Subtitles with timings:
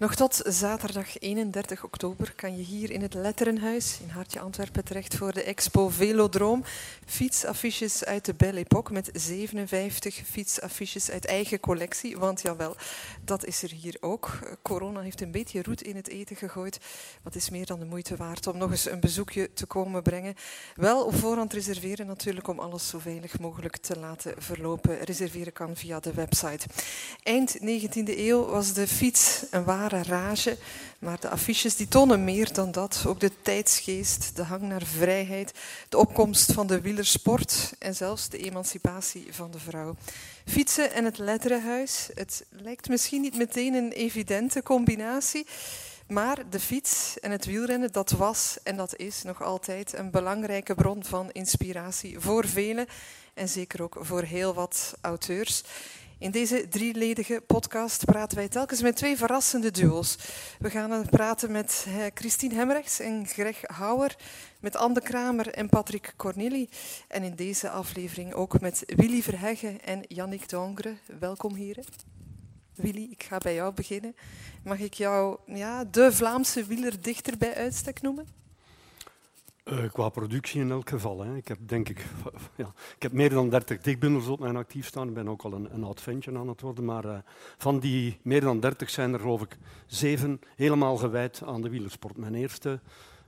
[0.00, 5.16] Nog tot zaterdag 31 oktober kan je hier in het Letterenhuis in Hartje Antwerpen terecht
[5.16, 6.64] voor de expo Velodroom.
[7.06, 12.18] Fietsaffiches uit de Belle Époque met 57 fietsaffiches uit eigen collectie.
[12.18, 12.76] Want jawel,
[13.24, 14.38] dat is er hier ook.
[14.62, 16.78] Corona heeft een beetje roet in het eten gegooid.
[17.22, 20.34] Wat is meer dan de moeite waard om nog eens een bezoekje te komen brengen.
[20.74, 25.00] Wel op voorhand reserveren natuurlijk om alles zo veilig mogelijk te laten verlopen.
[25.00, 26.66] Reserveren kan via de website.
[27.22, 30.56] Eind 19e eeuw was de fiets een rage.
[30.98, 33.04] Maar de affiches die tonen meer dan dat.
[33.06, 35.52] Ook de tijdsgeest, de hang naar vrijheid,
[35.88, 39.96] de opkomst van de wielersport en zelfs de emancipatie van de vrouw.
[40.44, 42.08] Fietsen en het letterenhuis.
[42.14, 45.46] Het lijkt misschien niet meteen een evidente combinatie.
[46.10, 50.74] Maar de fiets en het wielrennen, dat was en dat is nog altijd een belangrijke
[50.74, 52.86] bron van inspiratie voor velen
[53.34, 55.62] en zeker ook voor heel wat auteurs.
[56.20, 60.16] In deze drieledige podcast praten wij telkens met twee verrassende duo's.
[60.58, 64.16] We gaan praten met eh, Christine Hemrechts en Greg Houwer,
[64.60, 66.68] met Anne Kramer en Patrick Corneli.
[67.08, 70.96] En in deze aflevering ook met Willy Verheggen en Yannick Dongre.
[71.18, 71.84] Welkom heren.
[72.74, 74.16] Willy, ik ga bij jou beginnen.
[74.64, 78.26] Mag ik jou ja, de Vlaamse wielerdichter bij uitstek noemen?
[79.64, 81.20] Uh, qua productie in elk geval.
[81.20, 81.36] Hè.
[81.36, 82.06] Ik heb denk ik,
[82.56, 85.08] ja, ik heb meer dan 30 dichtbundels op mijn actief staan.
[85.08, 86.84] Ik ben ook al een, een oud ventje aan het worden.
[86.84, 87.18] Maar uh,
[87.56, 92.16] van die meer dan 30 zijn er geloof ik zeven helemaal gewijd aan de wielersport.
[92.16, 92.80] Mijn eerste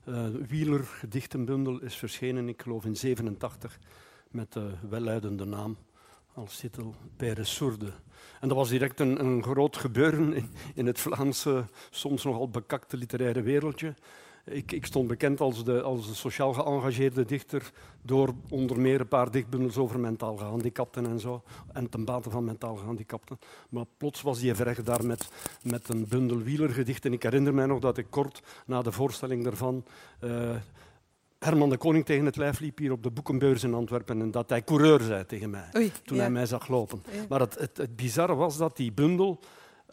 [0.08, 3.78] uh, wielergedichtenbundel is verschenen, ik geloof in 87,
[4.30, 5.76] met de welluidende naam
[6.34, 7.92] als titel Père Sourde.
[8.40, 12.96] En dat was direct een, een groot gebeuren in, in het Vlaamse, soms nogal bekakte
[12.96, 13.94] literaire wereldje.
[14.44, 17.70] Ik, ik, stond bekend als de, als de sociaal geëngageerde dichter
[18.02, 21.42] door onder meer een paar dichtbundels over mentaal gehandicapten en zo.
[21.72, 23.38] En ten bate van mentaal gehandicapten.
[23.68, 25.28] Maar plots was die verrecht daar met,
[25.62, 27.12] met een bundel wielergedichten.
[27.12, 29.84] Ik herinner mij nog dat ik kort na de voorstelling daarvan...
[30.20, 30.56] Uh,
[31.38, 34.48] Herman de Koning tegen het lijf liep hier op de boekenbeurs in Antwerpen en dat
[34.50, 37.02] hij coureur zei tegen mij toen hij mij zag lopen.
[37.28, 39.40] Maar het, het, het bizarre was dat die bundel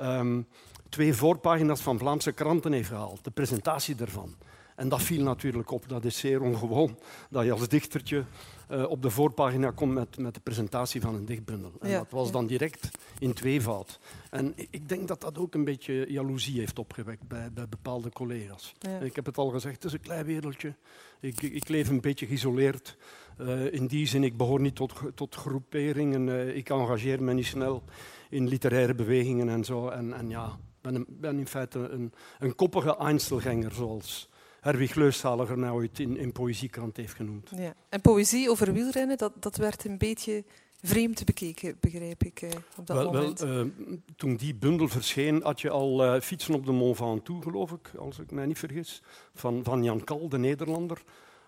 [0.01, 0.47] um,
[0.89, 4.35] twee voorpagina's van Vlaamse kranten heeft gehaald, de presentatie ervan.
[4.79, 5.89] En dat viel natuurlijk op.
[5.89, 6.97] Dat is zeer ongewoon
[7.29, 8.23] dat je als dichtertje
[8.71, 11.71] uh, op de voorpagina komt met, met de presentatie van een dichtbundel.
[11.79, 12.89] En ja, dat was dan direct
[13.19, 13.99] in tweevoud.
[14.29, 18.73] En ik denk dat dat ook een beetje jaloezie heeft opgewekt bij, bij bepaalde collega's.
[18.79, 18.99] Ja.
[18.99, 20.75] Ik heb het al gezegd, het is een klein wereldje.
[21.19, 22.97] Ik, ik leef een beetje geïsoleerd.
[23.41, 26.27] Uh, in die zin, ik behoor niet tot, tot groeperingen.
[26.27, 27.83] Uh, ik engageer me niet snel
[28.29, 29.87] in literaire bewegingen en zo.
[29.87, 30.57] En, en ja,
[30.93, 34.29] ben, ben in feite een, een koppige Einzelganger, zoals
[34.59, 37.51] Herwig Leuszaliger nou ooit in, in Poëziekrant heeft genoemd.
[37.55, 37.73] Ja.
[37.89, 40.43] En poëzie over wielrennen, dat, dat werd een beetje
[40.81, 43.39] vreemd bekeken, begrijp ik, eh, op dat wel, moment.
[43.39, 43.71] Wel, uh,
[44.15, 47.91] toen die bundel verscheen, had je al uh, Fietsen op de Mont Ventoux, geloof ik,
[47.97, 49.01] als ik mij niet vergis,
[49.33, 51.03] van, van Jan Kal, de Nederlander.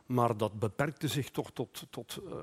[0.06, 2.34] Maar dat beperkte zich toch tot, tot uh,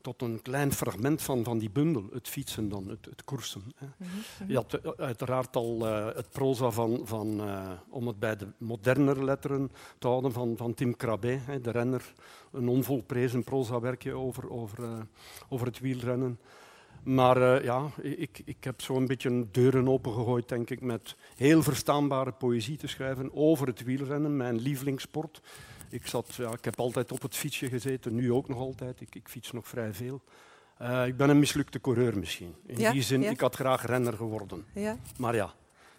[0.00, 3.62] tot een klein fragment van, van die bundel, het fietsen dan, het, het koersen.
[3.76, 3.86] Hè.
[3.86, 4.06] Mm
[4.38, 4.48] -hmm.
[4.50, 8.46] Je had eh, uiteraard al uh, het proza van, van uh, om het bij de
[8.58, 12.12] modernere letteren te houden, van, van Tim Crabet, hè, de renner,
[12.52, 14.98] een onvolprezen prozawerkje over, over, uh,
[15.48, 16.38] over het wielrennen.
[17.02, 22.76] Maar ja, ik, ik heb zo'n beetje deuren opengegooid, denk ik, met heel verstaanbare poëzie
[22.76, 25.40] te schrijven over het wielrennen, mijn lievelingssport.
[25.90, 29.00] Ik, zat, ja, ik heb altijd op het fietsje gezeten, nu ook nog altijd.
[29.00, 30.22] Ik, ik fiets nog vrij veel.
[30.82, 32.54] Uh, ik ben een mislukte coureur misschien.
[32.66, 32.92] In ja?
[32.92, 33.30] die zin, ja?
[33.30, 34.64] ik had graag renner geworden.
[34.72, 34.96] Ja?
[35.16, 35.54] Maar ja,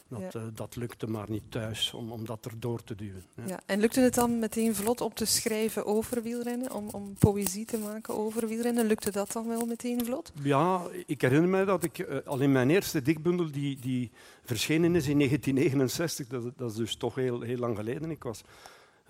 [0.09, 3.23] dat, uh, dat lukte maar niet thuis om, om dat erdoor te duwen.
[3.45, 3.59] Ja.
[3.65, 7.77] En lukte het dan meteen vlot om te schrijven over wielrennen, om, om poëzie te
[7.77, 8.85] maken over wielrennen?
[8.85, 10.31] Lukte dat dan wel meteen vlot?
[10.41, 14.11] Ja, ik herinner me dat ik uh, al in mijn eerste dikbundel, die, die
[14.43, 18.43] verschenen is in 1969, dat, dat is dus toch heel, heel lang geleden, ik was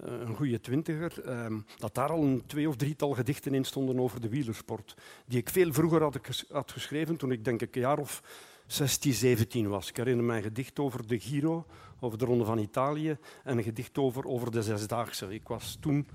[0.04, 4.22] een goede twintiger, um, dat daar al een twee of drietal gedichten in stonden over
[4.22, 4.96] de wielersport.
[5.26, 8.24] Die ik veel vroeger had, ges had geschreven, toen ik denk ik een jaar of
[8.68, 9.90] 16, 17 was.
[9.90, 11.66] Ik herinner mij een gedicht over de Giro,
[12.00, 15.34] over de Ronde van Italië, en een gedicht over, over de Zesdaagse.
[15.34, 16.08] Ik was toen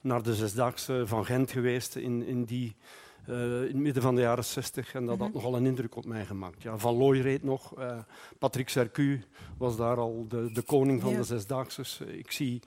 [0.00, 2.76] naar de Zesdaagse van Gent geweest in, in die...
[3.28, 5.34] Uh, in het midden van de jaren 60 en dat had -hmm.
[5.36, 6.62] nogal een indruk op mij gemaakt.
[6.62, 7.98] Ja, van Looy reed nog, uh,
[8.38, 9.22] Patrick Sercu
[9.58, 11.16] was daar al de, de koning van ja.
[11.16, 12.16] de Zesdaagse.
[12.18, 12.60] Ik zie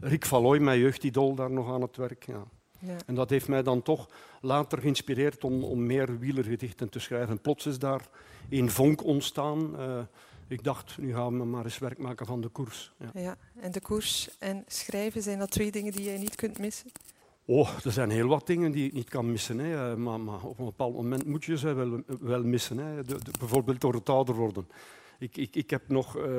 [0.00, 2.26] Rick Valoy, mijn jeugdidool, daar nog aan het werk.
[2.26, 2.44] Ja.
[2.78, 2.96] Ja.
[3.06, 4.08] En dat heeft mij dan toch
[4.40, 7.40] later geïnspireerd om, om meer wielergedichten te schrijven.
[7.40, 8.08] Plots is daar
[8.50, 9.80] een vonk ontstaan.
[9.80, 10.00] Uh,
[10.48, 12.92] ik dacht, nu gaan we maar eens werk maken van de koers.
[12.98, 13.20] Ja.
[13.20, 16.90] ja, en de koers en schrijven, zijn dat twee dingen die jij niet kunt missen?
[17.44, 19.58] Oh, er zijn heel wat dingen die ik niet kan missen.
[19.58, 19.96] Hè.
[19.96, 22.78] Maar, maar, op een bepaald moment moet je ze wel, wel missen.
[22.78, 23.04] Hè.
[23.04, 24.68] De, de, bijvoorbeeld door het ouder worden.
[25.18, 26.16] Ik, ik, ik heb nog...
[26.16, 26.38] Uh,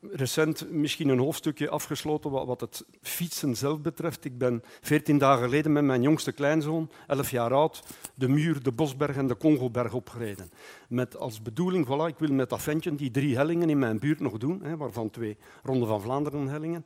[0.00, 4.24] recent misschien een hoofdstukje afgesloten wat, het fietsen zelf betreft.
[4.24, 7.82] Ik ben veertien dagen geleden met mijn jongste kleinzoon, 11 jaar oud,
[8.14, 10.50] de Muur, de Bosberg en de Congoberg opgereden.
[10.88, 14.20] Met als bedoeling, voilà, ik wil met dat ventje die drie hellingen in mijn buurt
[14.20, 16.84] nog doen, hè, waarvan twee Ronde van Vlaanderen hellingen.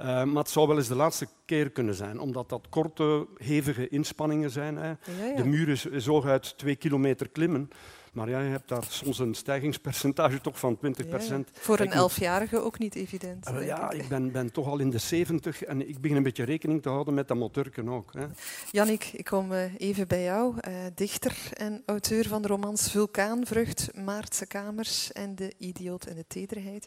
[0.00, 3.88] Uh, maar het zou wel eens de laatste keer kunnen zijn, omdat dat korte, hevige
[3.88, 4.76] inspanningen zijn.
[4.76, 4.88] Hè.
[4.88, 5.36] Ja, ja.
[5.36, 7.70] De muur is, is uit twee kilometer klimmen.
[8.14, 11.48] Maar ja, je hebt daar soms een stijgingspercentage toch van 20 procent.
[11.52, 13.48] voor een elfjarige ook niet evident.
[13.50, 16.44] Uh, ja, ik, ben, ben, toch al in de 70 en ik begin een beetje
[16.44, 18.12] rekening te houden met dat motorken ook.
[18.12, 18.26] Hè.
[18.70, 20.54] Jannik, ik kom uh, even bij jou.
[20.68, 26.24] Uh, dichter en auteur van de romans Vulkaanvrucht, Maartse Kamers en De Idioot en de
[26.26, 26.86] Tederheid.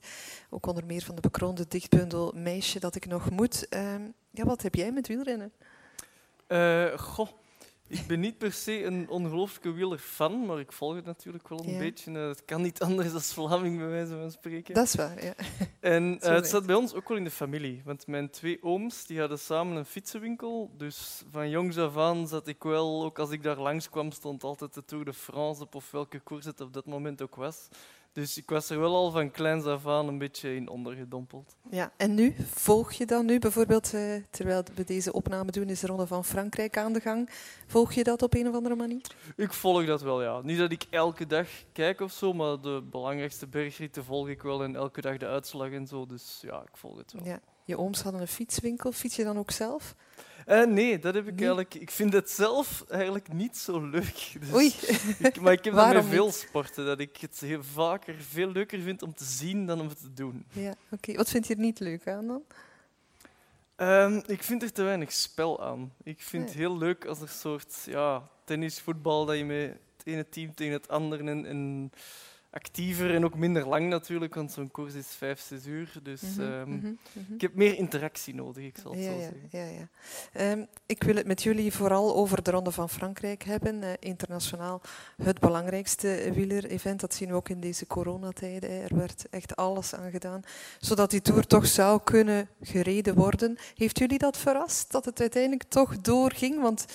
[0.50, 3.68] Ook onder meer van de bekroonde dichtbundel Meisje dat ik nog moet.
[3.70, 4.02] Ehm,
[4.32, 5.52] ja, wat heb jij met wielrennen?
[6.98, 7.30] goh.
[7.88, 11.78] Ik ben niet per se een ongelooflijke wieler-fan, maar ik volg het natuurlijk wel een
[11.78, 12.12] beetje.
[12.12, 14.74] Eh, het kan niet anders dan Vlaming, bij wijze van spreken.
[14.74, 15.34] Dat is waar, ja.
[15.80, 17.82] En uh, het zat bij ons ook wel in de familie.
[17.86, 20.72] Want mijn twee ooms die hadden samen een fietsenwinkel.
[20.78, 24.74] Dus van jongs af aan zat ik wel, ook als ik daar langskwam, stond altijd
[24.74, 27.68] de Tour de France op of welke koers het op dat moment ook was.
[28.12, 31.56] Dus ik was er wel al van kleins af aan een beetje in ondergedompeld.
[31.70, 32.36] Ja, en nu?
[32.46, 36.26] Volg je dan nu bijvoorbeeld, eh, terwijl we deze opname doen, is de Ronde van
[36.26, 37.30] Frankrijk aan de gang.
[37.68, 39.02] Volg je dat op een of andere manier?
[39.36, 40.42] Ik volg dat wel, ja.
[40.42, 44.64] Niet dat ik elke dag kijk of zo, maar de belangrijkste bergritten volg ik wel
[44.64, 46.06] en elke dag de uitslag en zo.
[46.06, 47.26] Dus ja, ik volg het wel.
[47.26, 47.40] Ja.
[47.68, 48.92] Je ooms hadden een fietswinkel.
[48.92, 49.96] Fiets je dan ook zelf?
[50.48, 51.74] Uh, nee, dat heb ik eigenlijk.
[51.74, 54.34] Ik vind het zelf eigenlijk niet zo leuk.
[54.40, 54.74] Dus Oei.
[55.20, 58.80] Ik, maar ik heb dat met veel sporten, dat ik het heel vaker veel leuker
[58.80, 60.46] vind om te zien dan om het te doen.
[60.52, 61.14] Ja, oké.
[61.14, 62.44] Wat vind je er niet leuk aan dan?
[63.78, 65.94] Um, ik vind er te weinig spel aan.
[66.04, 69.70] Ik vind het heel leuk als er een soort ja, tennis, voetbal, dat je met
[69.98, 71.92] het ene team tegen het andere en, en
[72.58, 75.94] actiever en ook minder lang natuurlijk, want zo'n koers is vijf, zes uur.
[76.04, 76.98] Dus mm -hmm,
[77.34, 79.48] ik heb meer interactie nodig, ik zal het ja, zo zeggen.
[79.50, 80.52] Ja, ja.
[80.52, 83.84] Um, ik wil het met jullie vooral over de Ronde van Frankrijk hebben.
[83.84, 84.82] Uh, internationaal
[85.24, 87.00] het belangrijkste wieler-event.
[87.00, 88.70] Dat zien we ook in deze coronatijden.
[88.70, 90.42] Er werd echt alles aan gedaan,
[90.80, 93.58] zodat die Tour toch zou kunnen gereden worden.
[93.76, 96.62] Heeft jullie dat verrast, dat het uiteindelijk toch doorging?
[96.62, 96.86] Want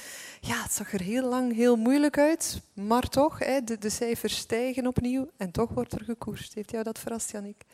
[0.41, 4.37] ja, het zag er heel lang heel moeilijk uit, maar toch, hè, de, de cijfers
[4.37, 6.55] stijgen opnieuw en toch wordt er gekoerst.
[6.55, 7.65] Heeft jou dat verrast, Jannik?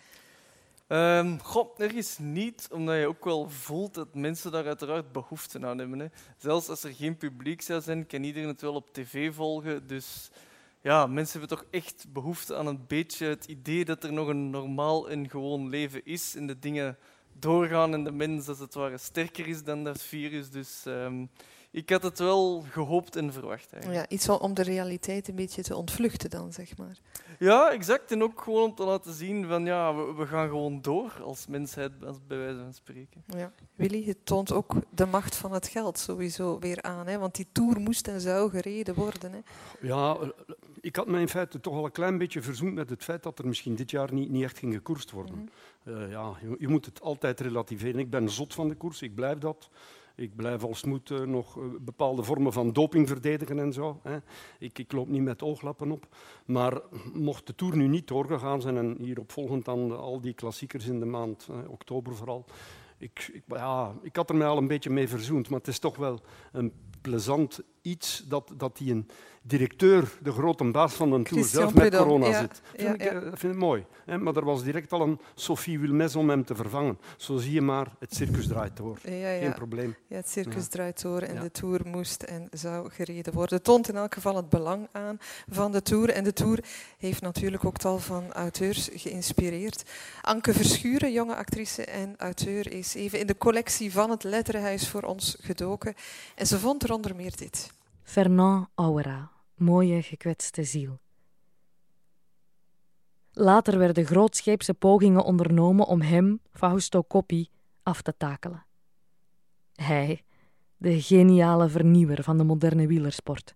[0.89, 5.79] Um, God, ergens niet, omdat je ook wel voelt dat mensen daar uiteraard behoefte aan
[5.79, 5.99] hebben.
[5.99, 6.07] Hè.
[6.37, 9.87] Zelfs als er geen publiek zou zijn, kan iedereen het wel op tv volgen.
[9.87, 10.31] Dus
[10.81, 14.51] ja, mensen hebben toch echt behoefte aan een beetje het idee dat er nog een
[14.51, 16.99] normaal en gewoon leven is en de dingen
[17.33, 20.51] doorgaan en de mens als het ware sterker is dan dat virus.
[20.51, 21.31] Dus um,
[21.79, 23.73] ik had het wel gehoopt en verwacht.
[23.73, 24.11] Eigenlijk.
[24.11, 26.99] Ja, iets om de realiteit een beetje te ontvluchten dan, zeg maar.
[27.39, 28.13] Ja, exact.
[28.13, 31.47] En ook gewoon om te laten zien van ja, we, we gaan gewoon door als
[31.47, 33.23] mensheid, als bij wijze van spreken.
[33.27, 33.53] Ja.
[33.75, 37.07] Willy, het toont ook de macht van het geld sowieso weer aan.
[37.07, 37.19] Hè?
[37.19, 39.33] Want die tour moest en zou gereden worden.
[39.33, 39.39] Hè?
[39.81, 40.17] Ja,
[40.81, 43.39] ik had me in feite toch al een klein beetje verzoend met het feit dat
[43.39, 45.35] er misschien dit jaar niet, niet echt ging gekoerst worden.
[45.35, 45.49] Mm
[45.83, 45.95] -hmm.
[45.95, 48.01] uh, ja, je, je, moet het altijd relativeren.
[48.01, 49.69] Ik ben zot van de koers, ik blijf dat.
[50.19, 54.01] Ik blijf als uh, nog uh, bepaalde vormen van doping verdedigen en zo.
[54.03, 54.19] Hè.
[54.59, 56.07] Ik, ik, loop niet met ooglappen op.
[56.45, 56.81] Maar
[57.13, 61.01] mocht de Tour nu niet doorgegaan zijn en hierop volgend dan al die klassiekers in
[61.01, 62.45] de maand, eh, oktober vooral,
[62.99, 65.79] ik, ik, ja, ik had er mij al een beetje mee verzoend, maar het is
[65.79, 66.21] toch wel
[66.53, 66.73] een
[67.09, 69.09] plezant iets dat, dat die een
[69.49, 72.61] directeur, de grote baas van de Tour, zelf met corona ja, zit.
[72.77, 73.37] Vind ja, ik, ja.
[73.37, 73.85] vind ik mooi.
[74.05, 74.19] Hè?
[74.19, 76.99] Maar er was direct al een Sophie Wilmes om hem te vervangen.
[77.17, 78.99] Zo zie je maar, het circus draait door.
[79.03, 79.97] Geen probleem.
[80.07, 83.57] Ja, het circus draait door en de Tour moest en zou gereden worden.
[83.57, 85.19] Het toont in elk geval het belang aan
[85.51, 86.11] van de Tour.
[86.11, 86.65] En de Tour
[86.99, 89.83] heeft natuurlijk ook tal van auteurs geïnspireerd.
[90.23, 95.03] Anke Verschuren, jonge actrice en auteur, is even in de collectie van het Letterenhuis voor
[95.03, 95.95] ons gedoken.
[96.35, 97.73] En ze vond er onder meer dit.
[98.03, 100.99] Fernand Aura, mooie gekwetste ziel.
[103.33, 107.49] Later werden grootscheepse pogingen ondernomen om hem, Fausto Coppi,
[107.83, 108.67] af te takelen.
[109.75, 110.25] Hij,
[110.77, 113.55] de geniale vernieuwer van de moderne wielersport,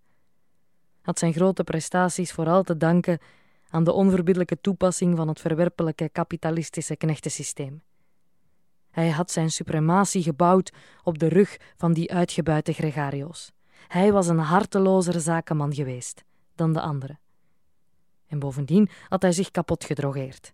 [1.00, 3.18] had zijn grote prestaties vooral te danken
[3.70, 7.82] aan de onverbiddelijke toepassing van het verwerpelijke kapitalistische knechtensysteem.
[8.92, 10.72] Hij had zijn suprematie gebouwd
[11.02, 13.52] op de rug van die uitgebuite gregarios.
[13.88, 17.20] Hij was een hartelozer zakenman geweest dan de anderen.
[18.26, 20.52] En bovendien had hij zich kapot gedrogeerd.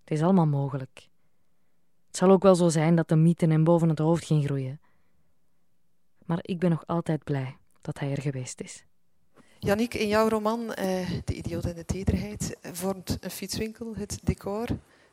[0.00, 1.08] Het is allemaal mogelijk.
[2.06, 4.80] Het zal ook wel zo zijn dat de mythe hem boven het hoofd ging groeien.
[6.24, 8.84] Maar ik ben nog altijd blij dat hij er geweest is.
[9.58, 10.74] Janniek, in jouw roman uh,
[11.24, 14.68] De Idioot en de Tederheid vormt een fietswinkel het decor.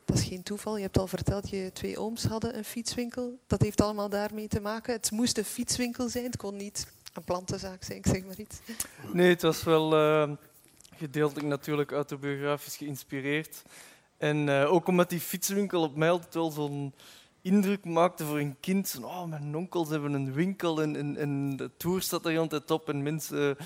[0.10, 0.76] Dat is geen toeval.
[0.76, 3.40] Je hebt al verteld, je twee ooms hadden een fietswinkel.
[3.48, 4.94] Dat heeft allemaal daarmee te maken.
[4.94, 6.24] Het moest een fietswinkel zijn.
[6.24, 8.60] Het kon niet een plantenzaak zijn, ik zeg maar iets.
[9.14, 10.36] Nee, het was wel uh,
[10.96, 13.62] gedeeltelijk natuurlijk autobiografisch geïnspireerd.
[14.18, 16.94] En uh, ook omdat die fietswinkel op mij altijd wel zo'n
[17.42, 19.00] indruk maakte voor een kind.
[19.02, 23.04] Oh, mijn onkels hebben een winkel en, en de tour staat er altijd op en
[23.04, 23.58] mensen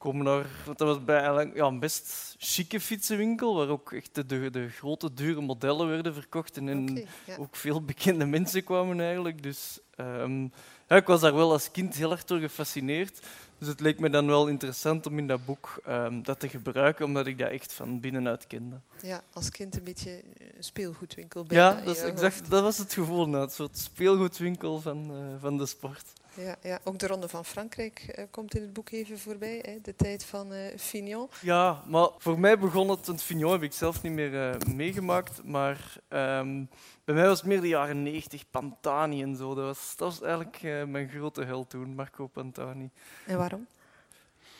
[0.00, 0.46] komen daar...
[0.64, 5.14] Want dat was bij ja, een best chique fietsenwinkel, waar ook echt de, de grote,
[5.14, 7.06] dure modellen werden verkocht en,
[7.38, 9.42] ook veel bekende mensen kwamen eigenlijk.
[9.42, 10.52] Dus um,
[10.88, 13.20] ja, ik was daar wel als kind heel erg door gefascineerd.
[13.58, 17.04] Dus het leek me dan wel interessant om in dat boek um, dat te gebruiken,
[17.04, 18.80] omdat ik dat echt van binnenuit kende.
[19.02, 20.22] Ja, als kind een beetje
[20.56, 21.44] een speelgoedwinkel.
[21.48, 25.58] Ja, dat, is exact, dat was het gevoel, nou, een soort speelgoedwinkel van, uh, van
[25.58, 26.04] de sport.
[26.34, 29.78] Ja, ja, ook de Ronde van Frankrijk uh, komt in het boek even voorbij, hè?
[29.82, 31.28] de tijd van uh, Fignon.
[31.40, 35.96] Ja, maar voor mij begon het, want Fignon heb ik zelf niet meer meegemaakt, maar
[36.08, 36.68] um,
[37.04, 39.54] bij mij was het meer de jaren 90, Pantani en zo.
[39.54, 42.90] Dat was, dat was eigenlijk mijn grote held toen, Marco Pantani.
[43.26, 43.66] En waarom?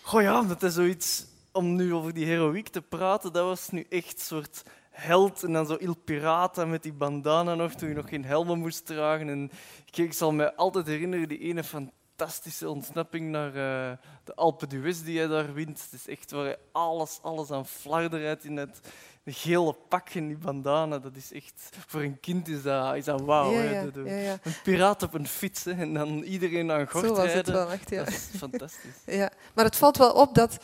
[0.03, 1.27] Goh ja, dat is zoiets...
[1.53, 5.42] Om nu over die heroïek te praten, dat was nu echt een soort held.
[5.42, 8.87] En dan zo Il Pirata met die bandana nog, toen je nog geen helmen moest
[8.87, 9.28] dragen.
[9.28, 9.50] En
[9.87, 15.00] ik, ik zal me altijd herinneren, die ene fantastische ontsnapping naar uh, de Alpe d'Huez
[15.02, 15.82] die hij daar wint.
[15.82, 18.80] Het is echt waar alles, alles aan flarder in het
[19.25, 21.68] gele pak en die bandana, dat is echt...
[21.87, 23.52] Voor een kind is dat, is dat wauw.
[23.52, 27.12] Ja, ja, ja, een piraat op een fiets hè, en dan iedereen aan gort Zo
[27.12, 27.52] rijden.
[27.52, 28.97] Wel echt, dat is fantastisch.
[29.20, 29.30] Ja.
[29.54, 30.59] Maar het valt wel op dat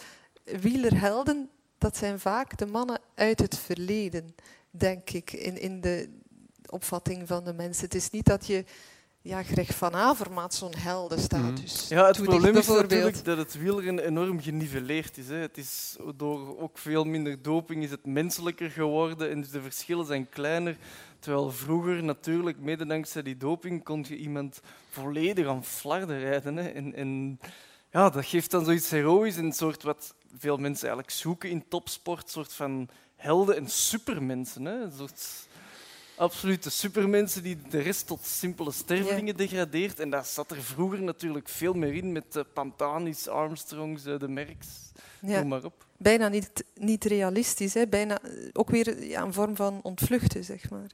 [0.45, 4.35] wielerhelden, dat zijn vaak de mannen uit het verleden,
[4.71, 6.09] denk ik, in, in de
[6.66, 7.85] opvatting van de mensen.
[7.85, 8.64] Het is niet dat je
[9.26, 11.88] ja, Greg van Avermaat zo'n heldenstatus.
[11.88, 11.95] Mhm.
[11.95, 15.28] Ja, het probleem is natuurlijk dat het wielrennen enorm geniveleerd is.
[15.28, 15.37] Hè.
[15.37, 15.97] Het is.
[16.16, 20.76] Door ook veel minder doping is het menselijker geworden en dus de verschillen zijn kleiner.
[21.18, 26.56] Terwijl vroeger natuurlijk, mede dankzij die doping, kon je iemand volledig aan flarden rijden.
[26.56, 26.68] Hè.
[26.68, 27.40] En, en
[27.97, 32.23] ja, dat geeft dan zoiets heroïs, een soort wat veel mensen eigenlijk zoeken in topsport,
[32.23, 34.65] een soort van helden en supermensen.
[34.65, 34.83] Hè.
[34.83, 35.49] Een soort
[36.17, 40.00] absolute supermensen die de rest tot simpele stervelingen degradeert.
[40.00, 44.67] En dat zat er vroeger natuurlijk veel meer in met de Pantanis, Armstrongs, de Merks.
[45.21, 45.38] Ja.
[45.38, 45.85] Noem maar op.
[45.97, 47.87] Bijna niet, niet realistisch, hè?
[47.87, 48.19] Bijna
[48.53, 50.91] ook weer ja, een vorm van ontvluchten, zeg maar.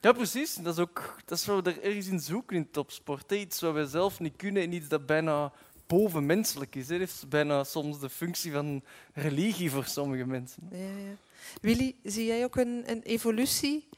[0.00, 0.54] Ja, precies.
[0.54, 3.32] Dat is, ook, dat is wat we er ergens in zoeken in topsport.
[3.32, 5.52] Iets wat wij zelf niet kunnen en iets dat bijna
[5.90, 6.88] bovenmenselijk is.
[6.88, 8.82] Het heeft bijna soms de functie van
[9.12, 10.68] religie voor sommige mensen.
[10.70, 11.16] Ja, ja.
[11.60, 13.88] Willy, zie jij ook een, een evolutie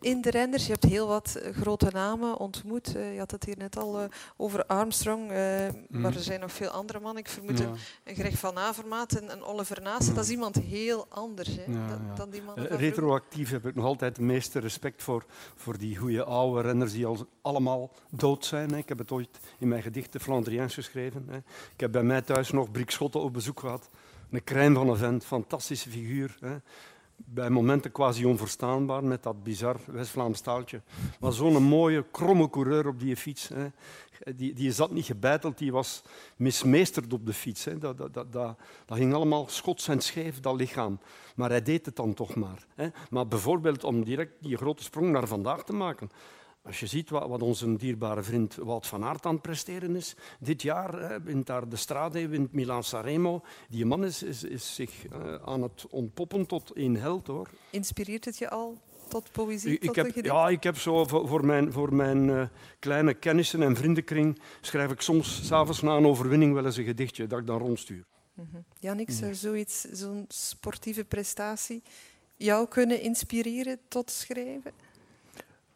[0.00, 0.66] in de renners.
[0.66, 2.96] Je hebt heel wat eh, grote namen ontmoet.
[2.96, 6.00] Uh, je had het hier net al over Armstrong, mm.
[6.00, 7.22] maar er zijn nog veel andere mannen.
[7.22, 7.72] Ik vermoed ja.
[8.04, 10.08] een, Greg van Avermaat en een Oliver Naassen.
[10.08, 10.14] Ja.
[10.14, 12.76] Dat is iemand heel anders hè, ja, dan, dan, die mannen.
[12.76, 15.24] retroactief heb ik nog altijd het meeste respect voor,
[15.54, 18.70] voor die goede oude renners die al allemaal dood zijn.
[18.70, 18.76] Hè.
[18.76, 21.26] Ik heb het ooit in mijn gedichten Flandriens geschreven.
[21.28, 21.36] Hè.
[21.72, 23.90] Ik heb bij mij thuis nog Brik Schotten op bezoek gehad.
[24.30, 26.36] Een crème van een vent, fantastische figuur.
[26.40, 26.56] Hè
[27.16, 30.82] bij momenten quasi onverstaanbaar met dat bizar West-Vlaams taaltje.
[31.20, 33.48] Maar zo'n mooie, kromme coureur op die fiets.
[33.48, 33.66] Hè.
[34.34, 36.02] Die, die zat niet gebeiteld, die was
[36.36, 37.64] mismeesterd op de fiets.
[37.64, 37.78] Hè.
[37.78, 41.00] Dat, dat, dat, dat, dat ging allemaal schots en scheef, dat lichaam.
[41.34, 42.66] Maar hij deed het dan toch maar.
[42.74, 42.88] Hè.
[43.10, 46.10] Maar bijvoorbeeld om direct die grote sprong naar vandaag te maken.
[46.66, 50.62] Als je ziet wat, onze dierbare vriend Wout van Aert aan het presteren is, dit
[50.62, 53.42] jaar hè, wint daar de Strade, wint Milan Sanremo.
[53.68, 57.26] Die man is, is, is zich uh, aan het ontpoppen tot een held.
[57.26, 57.48] Hoor.
[57.70, 59.72] Inspireert het je al tot poëzie?
[59.72, 62.46] Ik, tot heb, ja, ik heb zo voor, voor mijn, voor mijn uh,
[62.78, 67.26] kleine kennissen en vriendenkring schrijf ik soms s'avonds na een overwinning wel eens een gedichtje
[67.26, 68.04] dat ik dan rondstuur.
[68.34, 68.64] Mm -hmm.
[68.80, 71.82] Jannik, zou zoiets, zo'n sportieve prestatie
[72.36, 74.72] jou kunnen inspireren tot schrijven?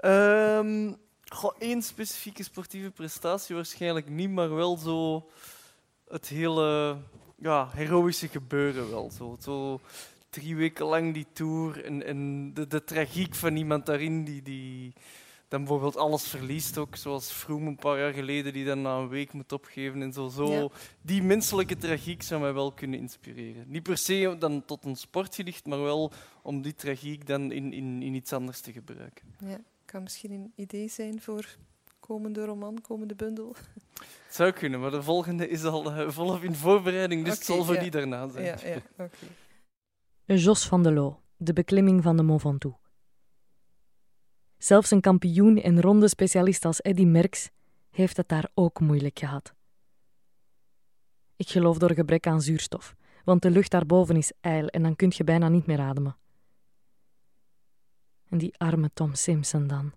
[0.05, 5.29] Um, goh, één specifieke sportieve prestatie waarschijnlijk niet, maar wel zo
[6.09, 6.97] het hele
[7.37, 9.11] ja, heroïsche gebeuren wel.
[9.11, 9.81] Zo, zo
[10.31, 14.93] drie weken lang die tour en, en de, de tragiek van iemand daarin die, die
[15.49, 19.09] dan bijvoorbeeld alles verliest ook, zoals Froome een paar jaar geleden die dan na een
[19.09, 20.29] week moet opgeven en zo.
[20.29, 20.53] zo.
[20.53, 20.69] Ja.
[21.03, 23.65] Die menselijke tragiek zou mij wel kunnen inspireren.
[23.69, 28.03] Niet per se dan tot een sportgedicht, maar wel om die tragiek dan in, in,
[28.03, 29.35] in iets anders te gebruiken.
[29.39, 31.57] Ja kan misschien een idee zijn voor
[32.01, 33.55] komende roman, komende bundel.
[34.27, 37.57] Het zou kunnen, maar de volgende is al uh, volop in voorbereiding, dus okay, het
[37.57, 37.81] zal voor ja.
[37.81, 38.45] die daarna zijn.
[38.45, 40.37] Ja, ja, okay.
[40.37, 42.79] Jos van de Loo, de beklimming van de Mont Ventoux.
[44.59, 47.51] Zelfs een kampioen en ronde specialist als Eddy Merckx
[47.91, 49.55] heeft het daar ook moeilijk gehad.
[51.37, 52.95] Ik geloof door gebrek aan zuurstof,
[53.25, 56.17] want de lucht daarboven is ijl en dan kun je bijna niet meer ademen.
[58.31, 59.93] En die arme Tom Simpson dan.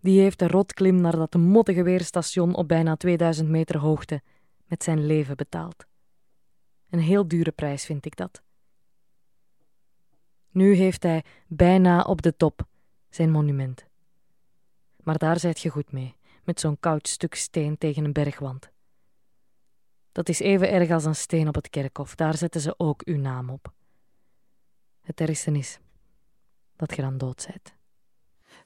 [0.00, 4.22] Die heeft de rotklim naar dat mottige weerstation op bijna 2000 meter hoogte
[4.66, 5.86] met zijn leven betaald.
[6.90, 8.42] Een heel dure prijs vind ik dat.
[10.50, 12.66] Nu heeft hij bijna op de top
[13.10, 13.86] zijn monument.
[14.96, 18.70] Maar daar zijt je goed mee, met zo'n koud stuk steen tegen een bergwand.
[20.12, 23.18] Dat is even erg als een steen op het kerkhof, daar zetten ze ook uw
[23.18, 23.72] naam op.
[25.00, 25.78] Het ergste is
[26.76, 27.72] dat je dan dood bent.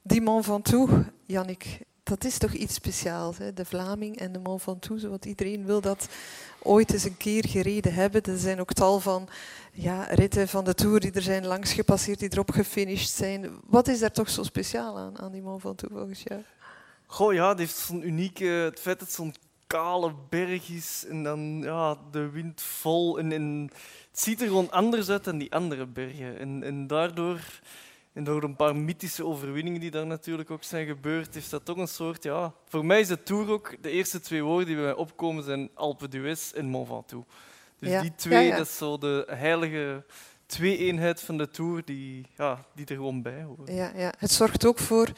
[0.03, 0.93] Die Mont Ventoux,
[1.27, 3.39] Jannik, dat is toch iets speciaals.
[3.39, 3.53] Hè?
[3.53, 6.09] De Vlaming en de Mont Ventoux, wat iedereen wil dat
[6.63, 8.23] ooit eens een keer gereden hebben.
[8.23, 9.29] Er zijn ook tal van
[9.73, 13.61] ja, ritten van de Tour die er zijn langs gepasseerd, die erop gefinished zijn.
[13.67, 16.43] Wat is daar toch zo speciaal aan, aan die Mont Ventoux volgens jou?
[17.07, 18.45] Goh, ja, het heeft zo'n unieke...
[18.45, 19.35] Het feit dat het zo'n
[19.67, 23.19] kale berg is en dan ja, de wind vol.
[23.19, 23.71] En, en,
[24.11, 26.39] het ziet er gewoon anders uit dan die andere bergen.
[26.39, 27.41] En, en daardoor...
[28.19, 31.77] En door een paar mythische overwinningen die daar natuurlijk ook zijn gebeurd, is dat toch
[31.77, 32.23] een soort...
[32.23, 33.77] Ja, voor mij is de Tour ook...
[33.81, 37.27] De eerste twee woorden die bij mij opkomen zijn Alpe d'Huez en Mont Ventoux.
[37.79, 40.05] Dus die twee, dat is zo de heilige
[40.47, 43.75] twee-eenheid van de Tour die, ja, die er gewoon bij horen.
[43.75, 44.13] Ja, ja.
[44.19, 45.13] Het zorgt ook voor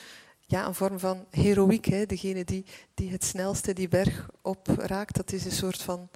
[0.47, 1.85] ja, een vorm van heroïek.
[1.85, 2.07] Hè.
[2.07, 2.65] Degene die,
[2.95, 6.09] die het snelste die berg opraakt, dat is een soort van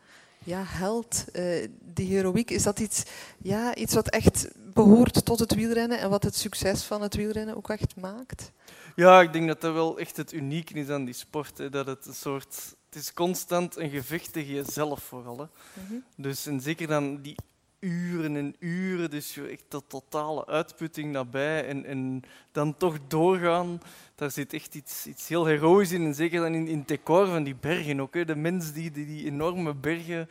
[0.45, 1.25] ja, held.
[1.33, 3.03] Uh, die heroïek, is dat iets,
[3.39, 7.57] ja, iets wat echt behoort tot het wielrennen en wat het succes van het wielrennen
[7.57, 8.53] ook echt maakt?
[8.97, 11.59] Ja, ik denk dat dat wel echt het unieke is aan die sport.
[11.59, 11.71] Hè.
[11.71, 12.77] Dat het een soort...
[12.91, 15.39] Het is constant een gevecht tegen jezelf vooral.
[15.39, 15.47] Hè.
[15.83, 15.95] Mhm.
[16.17, 17.37] Dus en zeker dan die
[17.85, 22.23] uren en uren, dus echt de totale uitputting nabij en, en
[22.53, 23.81] dan toch doorgaan,
[24.15, 26.05] daar zit echt iets, iets heel heroïs in.
[26.05, 28.15] En zeker dan in, in het decor van die bergen ook.
[28.15, 28.25] Hè.
[28.25, 30.29] De mens die, die die enorme bergen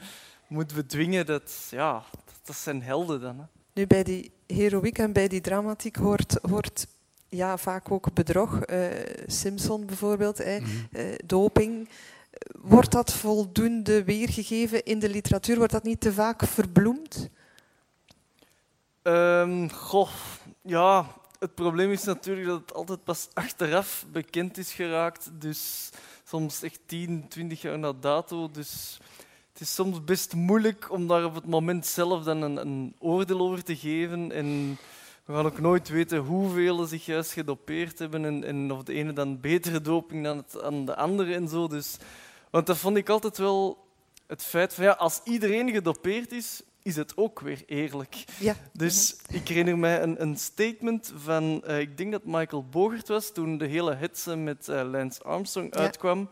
[0.47, 2.03] moet bedwingen, dat, ja,
[2.43, 3.37] dat zijn helden dan.
[3.39, 3.45] Hè.
[3.73, 6.87] Nu, bij die heroïek en bij die dramatiek hoort, hoort
[7.29, 8.69] ja, vaak ook bedrog.
[8.69, 8.87] Uh,
[9.25, 10.61] Simpson bijvoorbeeld, mm
[11.25, 11.89] doping.
[12.61, 15.57] Wordt dat voldoende weergegeven in de literatuur?
[15.57, 17.29] Wordt dat niet te vaak verbloemd?
[19.03, 20.09] Um, goh,
[20.61, 21.05] ja,
[21.39, 25.29] het probleem is natuurlijk dat het altijd pas achteraf bekend is geraakt.
[25.33, 25.89] Dus
[26.23, 28.51] soms echt 10, 20 jaar na dato.
[28.51, 28.99] Dus
[29.51, 33.39] het is soms best moeilijk om daar op het moment zelf dan een, een oordeel
[33.39, 34.31] over te geven.
[34.31, 34.77] En
[35.25, 39.13] we gaan ook nooit weten hoeveel zich juist gedopeerd hebben en, en, of de ene
[39.13, 41.67] dan betere doping dan, het, dan de andere en zo.
[41.67, 41.97] Dus,
[42.49, 43.87] want dat vond ik altijd wel
[44.27, 48.23] het feit van ja, als iedereen gedopeerd is, is het ook weer eerlijk.
[48.39, 48.55] Ja.
[48.73, 53.31] Dus ik herinner mij een, een statement van, uh, ik denk dat Michael Bogert was,
[53.31, 56.29] toen de hele hetze met uh, Lance Armstrong uitkwam.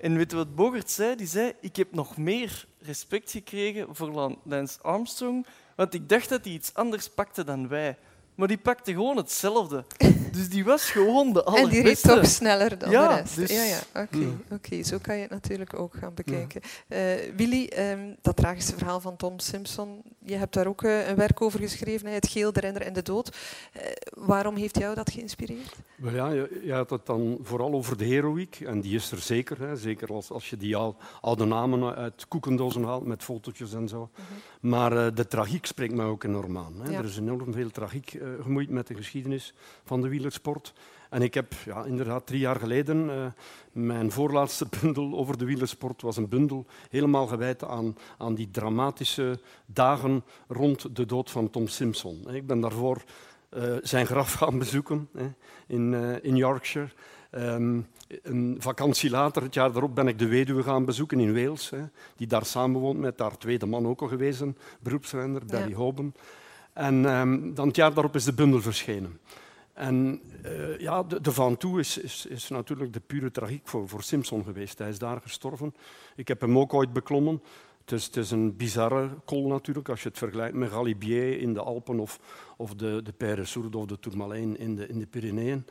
[0.00, 1.16] En weet je wat Bogert zei?
[1.16, 6.44] Die zei, ik heb nog meer respect gekregen voor Lance Armstrong, want ik dacht dat
[6.44, 7.98] hij iets anders pakte dan wij.
[8.34, 9.84] Maar die pakte gewoon hetzelfde.
[10.32, 11.76] Dus die was gewoon de allerbeste.
[11.76, 13.36] En die reed toch sneller dan ja, de rest.
[13.36, 14.02] Dus, ja, ja.
[14.02, 14.18] Oké,
[14.50, 16.60] okay, zo kan je het natuurlijk ook gaan bekijken.
[16.88, 16.98] Uh,
[17.36, 21.40] Willy, um, dat tragische verhaal van Tom Simpson, je hebt daar ook uh, een werk
[21.42, 23.36] over geschreven, Het geel, de renner en de dood.
[23.76, 25.76] Uh, waarom heeft jou dat geïnspireerd?
[25.96, 29.18] Well, ja, je, je, had het dan vooral over de heroïek, en die is er
[29.18, 29.60] zeker.
[29.60, 29.76] Hè.
[29.76, 34.00] Zeker als, als je die al, oude namen uit koekendozen haalt met fotootjes en zo.
[34.00, 34.70] Mm -hmm.
[34.70, 36.74] Maar de tragiek spreekt mij ook enorm aan.
[36.82, 36.90] Hè.
[36.90, 36.98] Ja.
[36.98, 40.72] Er is enorm veel tragiek gemoeid met de geschiedenis van de wielersport.
[41.10, 43.26] En ik heb ja, inderdaad drie jaar geleden uh,
[43.72, 49.38] mijn voorlaatste bundel over de wielersport was een bundel helemaal gewijd aan, aan die dramatische
[49.66, 52.34] dagen rond de dood van Tom Simpson.
[52.34, 53.02] Ik ben daarvoor
[53.50, 55.26] uh, zijn graf gaan bezoeken hè,
[55.66, 56.88] in, uh, in Yorkshire.
[57.30, 57.86] Um,
[58.22, 61.80] een vakantie later, het jaar daarop, ben ik de weduwe gaan bezoeken in Wales, hè,
[62.16, 65.76] die daar samenwoont met haar tweede man ook al gewezen, beroepsrenner, Barry ja.
[65.76, 66.14] Hoban.
[66.72, 69.18] En um, dan het jaar daarop is de bundel verschenen.
[69.80, 74.02] En uh, ja, de, Van Toe is, is, is, natuurlijk de pure tragiek voor, voor
[74.02, 74.78] Simpson geweest.
[74.78, 75.74] Hij is daar gestorven.
[76.16, 77.42] Ik heb hem ook ooit beklommen.
[77.80, 81.54] Het is, het is een bizarre kool natuurlijk, als je het vergelijkt met Galibier in
[81.54, 82.20] de Alpen of,
[82.56, 85.66] of de, de Père Sourde of de Tourmaline in de, in de Pyreneeën.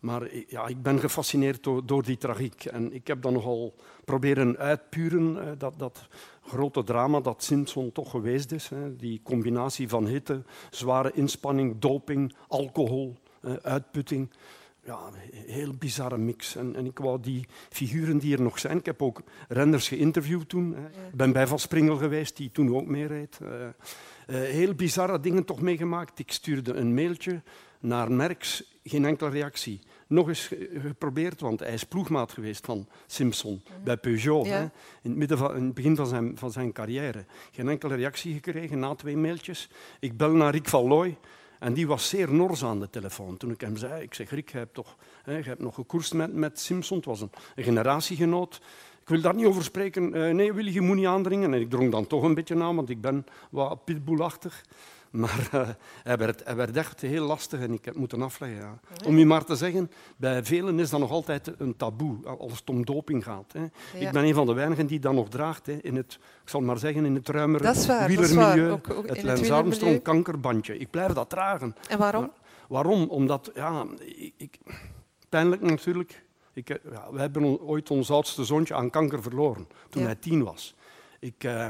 [0.00, 2.64] Maar ja, ik ben gefascineerd door, die tragiek.
[2.64, 6.08] En ik heb dan nogal proberen uitpuren, uh, dat, dat
[6.42, 8.68] grote drama dat Simpson toch geweest is.
[8.68, 8.96] Hè.
[8.96, 13.16] Die combinatie van hitte, zware inspanning, doping, alcohol,
[13.62, 14.30] uitputting.
[14.86, 16.56] Ja, een heel bizarre mix.
[16.56, 18.78] En, en, ik wou die figuren die er nog zijn...
[18.78, 20.74] Ik heb ook renners geïnterviewd toen.
[20.74, 20.86] Hè.
[20.86, 23.38] Ik ben bij Van Springel geweest, die toen ook meereed.
[23.42, 23.66] Uh, uh,
[24.26, 26.18] heel bizarre dingen toch meegemaakt.
[26.18, 27.42] Ik stuurde een mailtje
[27.80, 29.80] naar Merckx, geen enkele reactie.
[30.06, 30.50] Nog eens
[30.82, 33.84] geprobeerd, want hij is ploegmaat geweest van Simpson mm.
[33.84, 34.46] bij Peugeot.
[34.46, 34.52] Ja.
[34.52, 34.62] Hè,
[35.02, 37.24] in, het midden van, in het begin van zijn, van zijn carrière.
[37.52, 39.70] Geen enkele reactie gekregen na twee mailtjes.
[40.00, 41.16] Ik bel naar Rick van Looy
[41.58, 44.02] En die was zeer nors aan de telefoon toen ik hem zei.
[44.02, 46.96] Ik zeg, Rick, je hebt, toch, hè, je hebt nog gekoerst met, met Simpson.
[46.96, 48.60] Het was een, generatiegenoot.
[49.00, 50.16] Ik wil daar niet over spreken.
[50.16, 51.54] Uh, nee, Willy, je moet niet aandringen.
[51.54, 54.64] En ik drong dan toch een beetje aan, want ik ben wat pitbullachtig.
[55.10, 55.68] Maar uh,
[56.02, 58.58] hij, werd, hij, werd, echt heel lastig en ik heb moeten afleggen.
[58.58, 58.78] Ja.
[59.06, 62.70] Om je maar te zeggen, bij velen is dat nog altijd een taboe als het
[62.70, 63.52] om doping gaat.
[63.52, 63.60] Hè.
[63.60, 64.06] Ja.
[64.06, 65.66] Ik ben een van de weinigen die dat nog draagt.
[65.66, 67.74] Hè, in het, ik zal maar zeggen, in het ruimere
[68.06, 68.70] wielermilieu.
[68.70, 70.78] Ook, ook het Lance Armstrong kankerbandje.
[70.78, 71.76] Ik blijf dat dragen.
[71.88, 72.22] En waarom?
[72.22, 72.30] Maar,
[72.68, 73.08] waarom?
[73.08, 74.58] Omdat, ja, ik, ik,
[75.28, 76.24] pijnlijk natuurlijk.
[76.52, 80.74] Ik, ja, we hebben ooit ons oudste zoontje aan kanker verloren toen hij tien was.
[81.18, 81.44] Ik...
[81.44, 81.66] Uh,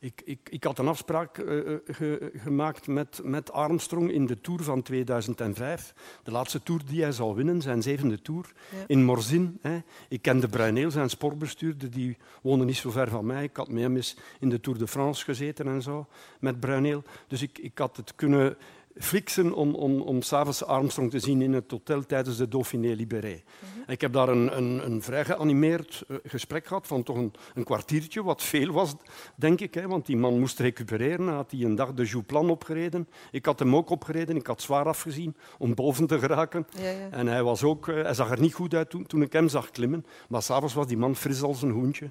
[0.00, 4.62] ik, ik, ik, had een afspraak uh, ge, gemaakt met, met, Armstrong in de Tour
[4.62, 5.94] van 2005.
[6.22, 8.84] De laatste Tour die hij zal winnen, zijn zevende Tour, ja.
[8.86, 9.58] in Morzin.
[9.60, 9.78] Hè.
[10.08, 13.44] Ik kende Bruineel, zijn sportbestuurder, die woonde niet zo ver van mij.
[13.44, 16.06] Ik had met hem eens in de Tour de France gezeten en zo,
[16.38, 17.02] met Bruineel.
[17.26, 18.56] Dus ik, ik had het kunnen
[19.00, 23.32] fixen om, om, om s'avonds Armstrong te zien in het hotel tijdens de Dauphiné Libéré.
[23.32, 23.82] Mm -hmm.
[23.86, 27.64] Ik heb daar een, een, een vrij geanimeerd uh, gesprek gehad van toch een, een,
[27.64, 28.94] kwartiertje, wat veel was,
[29.34, 29.74] denk ik.
[29.74, 31.26] Hè, want die man moest recupereren.
[31.26, 33.08] Hij had hij een dag de Jouplan opgereden.
[33.30, 34.36] Ik had hem ook opgereden.
[34.36, 36.66] Ik had zwaar afgezien om boven te geraken.
[36.70, 37.10] Ja, ja.
[37.10, 39.48] En hij, was ook, uh, hij zag er niet goed uit toen, toen ik hem
[39.48, 40.06] zag klimmen.
[40.28, 42.10] Maar s'avonds was die man fris als een hoentje.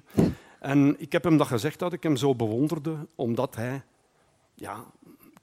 [0.60, 3.82] En ik heb hem dat gezegd dat ik hem zo bewonderde, omdat hij
[4.54, 4.84] ja,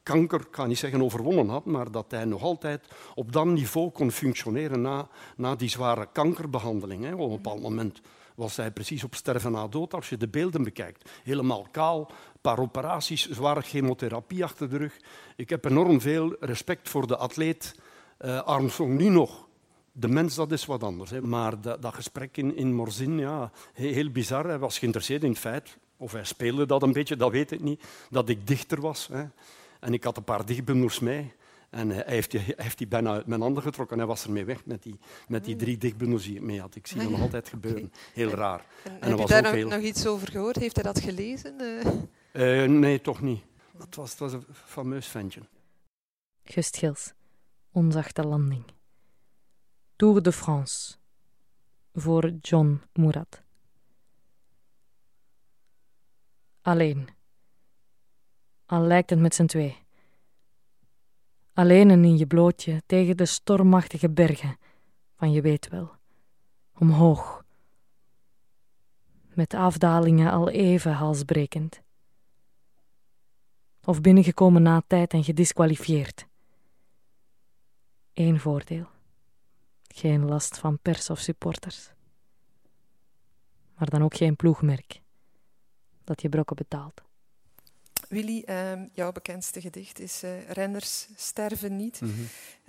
[0.07, 3.89] kanker, ik ga niet zeggen overwonnen had, maar dat hij nog altijd op dat niveau
[3.89, 7.03] kon functioneren na, na die zware kankerbehandeling.
[7.03, 7.13] Hè.
[7.13, 8.01] Op een bepaald moment
[8.35, 11.09] was hij precies op sterven na dood als je de beelden bekijkt.
[11.23, 14.97] Helemaal kaal, een paar operaties, zware chemotherapie achter de rug.
[15.35, 17.75] Ik heb enorm veel respect voor de atleet
[18.21, 19.47] uh, Armstrong nu nog.
[19.91, 21.09] De mens, dat is wat anders.
[21.11, 21.21] Hè.
[21.21, 24.45] Maar dat, dat, gesprek in, in Morzin, ja, heel, heel bizar.
[24.45, 27.61] Hij was geïnteresseerd in het feit, of hij speelde dat een beetje, dat weet ik
[27.61, 29.07] niet, dat ik dichter was.
[29.11, 29.25] Hè.
[29.79, 31.33] En ik had een paar dichtbundels mee.
[31.69, 33.97] En hij heeft, die, hij heeft die bijna uit mijn handen getrokken.
[33.97, 36.75] Hij was ermee weg met die, met die drie dichtbundels die ik mee had.
[36.75, 37.91] Ik zie dat nog altijd gebeuren.
[38.13, 38.65] Heel raar.
[38.83, 39.67] En, en heb je daar nog, heel...
[39.67, 40.55] nog, iets over gehoord?
[40.55, 41.61] Heeft hij dat gelezen?
[41.61, 42.63] Uh...
[42.63, 43.43] Uh, nee, toch niet.
[43.77, 45.41] Dat was, was een fameus ventje.
[46.43, 47.13] Gust Gils,
[47.71, 48.63] Onzachte landing.
[49.95, 50.95] Tour de France.
[51.93, 53.41] Voor John Murat.
[56.61, 57.09] Alleen
[58.67, 59.85] al lijkt het met z'n twee.
[61.53, 64.57] Alleen en in je blootje tegen de stormachtige bergen
[65.15, 65.91] van je weet wel.
[66.73, 67.45] Omhoog.
[69.33, 71.81] Met afdalingen al even halsbrekend.
[73.83, 76.27] Of binnengekomen na tijd en gedisqualifieerd.
[78.13, 78.87] Eén voordeel.
[79.87, 81.91] Geen last van pers of supporters.
[83.75, 85.01] Maar dan ook geen ploegmerk
[86.03, 87.06] dat je brokken betaalt.
[88.07, 92.01] Willy, uh, jouw bekendste gedicht is uh, Renners sterven niet.
[92.01, 92.27] Mm -hmm.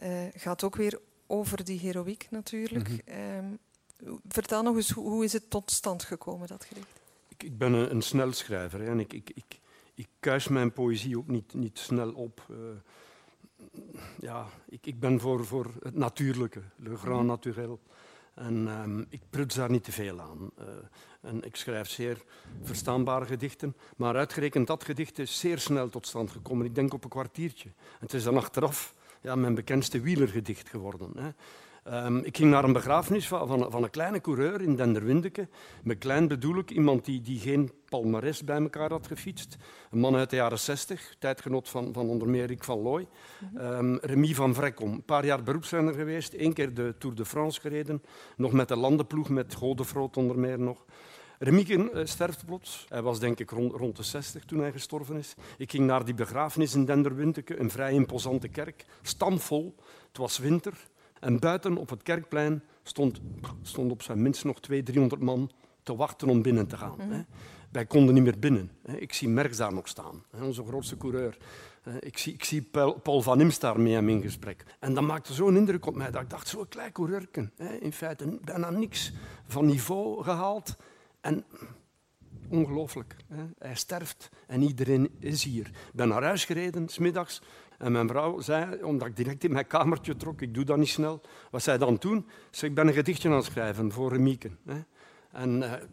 [0.08, 2.88] uh, gaat ook weer over die heroïek natuurlijk.
[2.88, 4.20] Mm -hmm.
[4.28, 7.00] vertel nog eens, hoe, hoe, is het tot stand gekomen, dat gedicht?
[7.28, 9.60] Ik, ik ben een, een snelschrijver en ik, ik, ik,
[9.94, 12.46] ik kuis mijn poëzie ook niet, niet snel op.
[12.50, 12.56] Uh,
[14.20, 17.26] ja, ik, ik ben voor, voor het natuurlijke, le grand -hmm.
[17.26, 17.80] naturel.
[18.34, 20.50] En um, ik pruts daar niet te veel aan.
[20.58, 20.64] Uh,
[21.28, 22.22] en ik schrijf zeer
[22.62, 23.76] verstaanbare gedichten.
[23.96, 26.66] Maar uitgerekend dat gedicht is zeer snel tot stand gekomen.
[26.66, 27.68] Ik denk op een kwartiertje.
[27.68, 31.12] En het is dan achteraf ja, mijn bekendste wielergedicht geworden.
[31.16, 31.30] Hè.
[31.92, 35.48] Um, ik ging naar een begrafenis van, van, van, een kleine coureur in Denderwindeke.
[35.82, 39.56] Met klein bedoel ik iemand die, die geen palmares bij elkaar had gefietst.
[39.90, 43.06] Een man uit de jaren 60, tijdgenoot van, van onder meer Rick van Looy.
[43.56, 46.32] Um, Remy van Vrekkom, een paar jaar beroepsrenner geweest.
[46.32, 48.02] één keer de Tour de France gereden.
[48.36, 50.84] Nog met de landenploeg, met Godefroot onder meer nog.
[51.38, 52.86] Remieken uh, sterft plots.
[52.88, 55.34] Hij was denk ik rond, rond, de 60 toen hij gestorven is.
[55.58, 59.74] Ik ging naar die begrafenis in Denderwindeke, een vrij imposante kerk, stamvol.
[60.08, 60.72] Het was winter.
[61.20, 63.20] En buiten op het kerkplein stond,
[63.62, 65.50] stond op zijn minst nog 200, 300 man
[65.82, 66.98] te wachten om binnen te gaan.
[66.98, 67.26] Mm -hmm.
[67.72, 68.70] Wij konden niet meer binnen.
[68.84, 71.36] Ik zie Merks daar nog staan, onze grootste coureur.
[72.00, 72.62] Ik zie, ik zie
[73.02, 74.64] Paul van Imst daar met hem in gesprek.
[74.78, 77.52] En dat maakte zo'n indruk op mij dat ik dacht, zo'n klein coureurken.
[77.80, 79.12] In feite bijna niks
[79.46, 80.76] van niveau gehaald.
[81.28, 81.44] En
[82.48, 83.16] ongelooflijk,
[83.58, 85.66] hij sterft en iedereen is hier.
[85.66, 87.42] Ik ben naar huis gereden, smiddags.
[87.78, 90.88] En mijn vrouw zei, omdat ik direct in mijn kamertje trok, ik doe dat niet
[90.88, 92.26] snel, wat zij dan toen?
[92.50, 94.50] Ze ik ben een gedichtje aan het schrijven voor Remieke.
[94.64, 94.80] Hè.
[95.32, 95.88] En een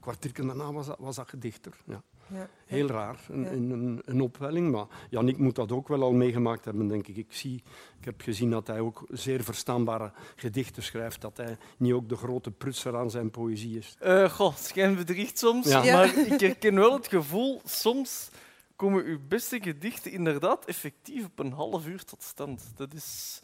[0.00, 1.72] kwartier daarna was dat, was dat gedichter.
[1.86, 2.02] Ja.
[2.32, 2.48] Ja.
[2.66, 3.50] Heel raar, een, ja.
[3.50, 4.70] een, een, opwelling.
[4.70, 7.16] Maar Jannik moet dat ook wel al meegemaakt hebben, denk ik.
[7.16, 7.62] Ik, zie,
[7.98, 11.20] ik heb gezien dat hij ook zeer verstaanbare gedichten schrijft.
[11.20, 13.96] Dat hij niet ook de grote prutser aan zijn poëzie is.
[14.02, 15.68] Uh, goh, schijn bedriegt soms.
[15.68, 15.82] Ja.
[15.82, 18.30] Maar ik herken wel het gevoel, soms
[18.76, 22.72] komen uw beste gedichten inderdaad effectief op een half uur tot stand.
[22.76, 23.40] Dat is...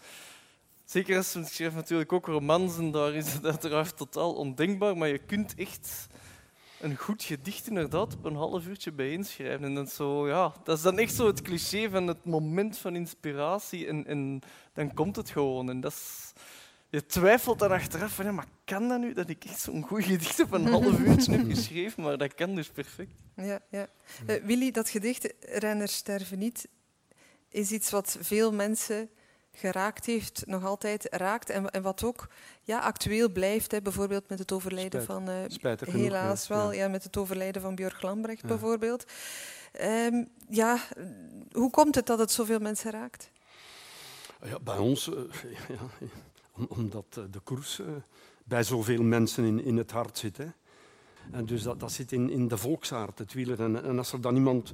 [0.85, 5.09] Zeker als je schrijft natuurlijk ook romans en daar is het uiteraard totaal ondenkbaar, maar
[5.09, 6.07] je kunt echt
[6.81, 9.65] een goed gedicht inderdaad op een half uurtje bijeenschrijven.
[9.65, 12.97] En dat, zo, ja, dat is dan echt zo het cliché van het moment van
[12.97, 14.41] inspiratie en, en
[14.73, 15.71] dan komt het gewoon.
[15.71, 16.33] En dat is,
[16.89, 20.05] je twijfelt dan achteraf van, ja, maar kan dat nu dat ik echt zo'n goed
[20.05, 22.03] gedicht op een half uurtje heb geschreven?
[22.03, 23.13] Maar dat kan dus perfect.
[23.37, 23.89] Ja, ja.
[24.27, 26.69] Uh, Willy, dat gedicht Renners sterven niet
[27.49, 29.11] is iets wat veel mensen
[29.53, 31.51] geraakt heeft, nog altijd raakt.
[31.51, 32.29] En, en wat ook
[32.63, 35.31] ja, actueel blijft, hè, bijvoorbeeld met het overlijden van...
[35.31, 36.89] Uh, helaas wel, ja.
[36.89, 39.05] met het overlijden van Björk Lambrecht bijvoorbeeld.
[39.83, 40.79] Um, ja,
[41.53, 43.31] hoe komt het dat het zoveel mensen raakt?
[44.43, 45.15] Ja, bij ons, uh,
[45.69, 46.07] ja,
[46.69, 47.81] omdat eh, de koers
[48.45, 50.37] bij zoveel mensen in, in het hart zit.
[50.37, 50.47] Hè.
[51.33, 53.83] En dus dat, dat zit in, in de volksaard, het wielrennen.
[53.83, 54.73] En, en als er dan iemand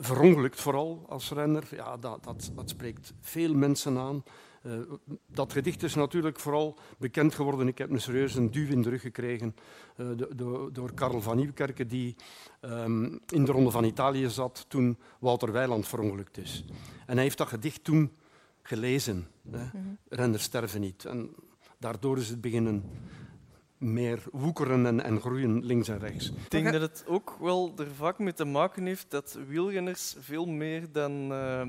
[0.00, 4.22] verongelukt, vooral als renner, ja, dat, dat, dat spreekt veel mensen aan.
[4.62, 4.78] Uh,
[5.26, 7.68] dat gedicht is natuurlijk vooral bekend geworden.
[7.68, 9.54] Ik heb een serieus een duw in de rug gekregen
[9.96, 12.16] uh, door, door Karel van Nieuwkerken, die
[12.60, 16.64] um, in de Ronde van Italië zat toen Wouter Weiland verongelukt is.
[17.06, 18.12] En hij heeft dat gedicht toen
[18.62, 19.26] gelezen.
[19.42, 19.98] Mm -hmm.
[20.08, 21.04] Renners sterven niet.
[21.04, 21.34] En
[21.78, 22.84] daardoor is het beginnen
[23.80, 26.28] meer woekeren en, en, groeien links en rechts.
[26.28, 30.46] Ik denk dat het ook wel er vaak mee te maken heeft dat wielrenners veel
[30.46, 31.62] meer dan uh,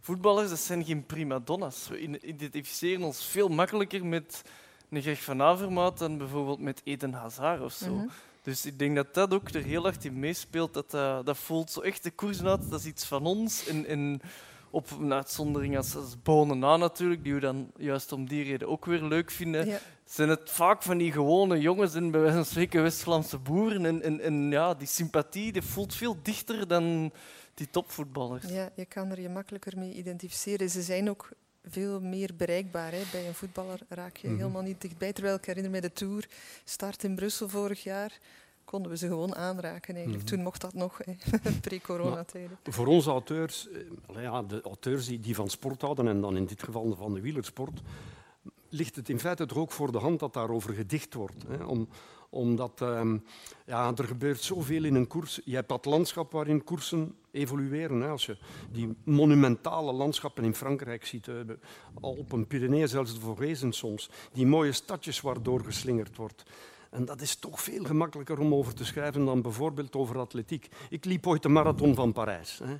[0.00, 1.88] voetballers, dat zijn geen prima donna's.
[1.88, 4.42] We identificeren ons veel makkelijker met
[4.90, 7.92] een Greg van Avermaat dan bijvoorbeeld met Eden Hazard of zo.
[7.92, 8.10] Mm -hmm.
[8.42, 10.74] Dus ik denk dat dat ook er heel hard in meespeelt.
[10.74, 13.66] Dat, uh, dat voelt zo echt de koers uit, dat is iets van ons.
[13.66, 14.20] En, en
[14.70, 18.68] op een uitzondering als, als Bonen na natuurlijk, die we dan juist om die reden
[18.68, 19.78] ook weer leuk vinden, ja.
[20.04, 23.84] Zijn het vaak van die gewone jongens en bij wijze van spreken West-Vlaamse boeren.
[23.84, 27.12] En, en, en, ja, die sympathie die voelt veel dichter dan
[27.54, 28.48] die topvoetballers.
[28.48, 30.70] Ja, je kan er je makkelijker mee identificeren.
[30.70, 31.28] Ze zijn ook
[31.64, 32.92] veel meer bereikbaar.
[32.92, 33.02] Hè.
[33.12, 34.42] Bij een voetballer raak je mm -hmm.
[34.42, 35.12] helemaal niet dichtbij.
[35.12, 36.28] Terwijl ik herinner me de Tour,
[36.64, 38.18] start in Brussel vorig jaar
[38.64, 39.94] konden we ze gewoon aanraken.
[39.94, 40.06] Eigenlijk.
[40.06, 40.24] Mm -hmm.
[40.24, 41.00] Toen mocht dat nog,
[41.60, 42.58] pre-coronatijden.
[42.62, 43.68] Voor onze auteurs,
[44.14, 47.20] ja, de auteurs die, die van sport houden, en dan in dit geval van de
[47.20, 47.80] wielersport,
[48.74, 51.44] ligt het in feite ook voor de hand dat daarover gedicht wordt.
[51.48, 51.64] Hè?
[51.64, 51.88] Om,
[52.30, 53.24] omdat um,
[53.66, 55.40] ja, er gebeurt zoveel in een koers.
[55.44, 58.00] Je hebt dat landschap waarin koersen evolueren.
[58.00, 58.08] Hè?
[58.08, 58.36] Als je
[58.70, 61.36] die monumentale landschappen in Frankrijk ziet, uh,
[62.00, 66.44] Alpen, Pyreneeën, zelfs de Vogezen soms, die mooie stadjes waardoor geslingerd wordt.
[66.90, 70.68] En dat is toch veel gemakkelijker om over te schrijven dan bijvoorbeeld over atletiek.
[70.88, 72.60] Ik liep ooit de marathon van Parijs.
[72.64, 72.76] Hè.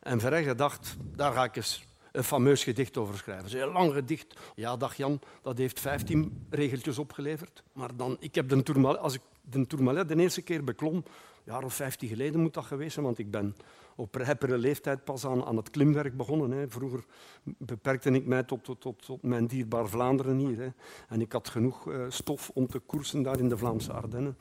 [0.00, 1.84] En Verregge dacht, daar ga ik eens
[2.18, 3.62] een fameus gedicht over schrijven.
[3.62, 4.38] Een lang gedicht.
[4.54, 7.62] Ja, dag Jan, dat heeft 15 regeltjes opgeleverd.
[7.72, 11.04] Maar dan, ik heb de Tourmalet, als ik de Tourmalet de eerste keer beklom, een
[11.44, 13.56] jaar of 15 geleden moet dat geweest zijn, want ik ben
[13.96, 16.50] op heppere leeftijd pas aan, aan het klimwerk begonnen.
[16.50, 16.68] Hè.
[16.68, 17.04] Vroeger
[17.42, 20.58] beperkte ik mij tot, tot, tot, tot mijn dierbaar Vlaanderen hier.
[20.58, 20.68] Hè.
[21.08, 24.36] En ik had genoeg uh, stof om te koersen daar in de Vlaamse Ardennen.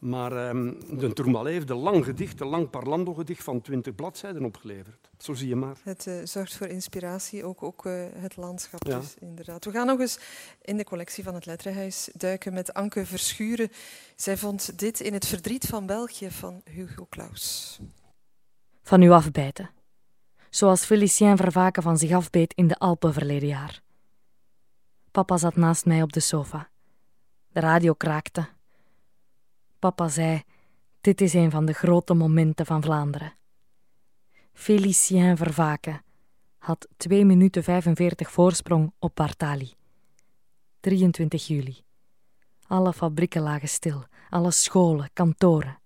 [0.00, 5.10] Maar um, de Tourmalet heeft een lang gedicht, een lang parlando-gedicht van 20 bladzijden opgeleverd.
[5.18, 5.76] Zo zie je maar.
[5.82, 8.98] Het uh, zorgt voor inspiratie, ook, ook uh, het landschap ja.
[8.98, 9.64] dus, inderdaad.
[9.64, 10.18] We gaan nog eens
[10.62, 13.68] in de collectie van het Letterenhuis duiken met Anke Verschuren.
[14.16, 17.78] Zij vond dit in Het verdriet van België van Hugo Claus
[18.90, 19.70] van u afbijten.
[20.50, 23.82] Zoals Félicien Vervaken van zich afbeet in de Alpen verleden jaar.
[25.10, 26.68] Papa zat naast mij op de sofa.
[27.48, 28.48] De radio kraakte.
[29.80, 30.42] Papa zei:
[31.00, 33.32] Dit is een van de grote momenten van Vlaanderen.
[34.52, 36.02] Félicien Vervaken
[36.58, 39.72] had 2 minuten 45 voorsprong op Bartali.
[40.80, 41.76] 23 juli.
[42.66, 45.80] Alle fabrieken lagen stil, alle scholen, kantoren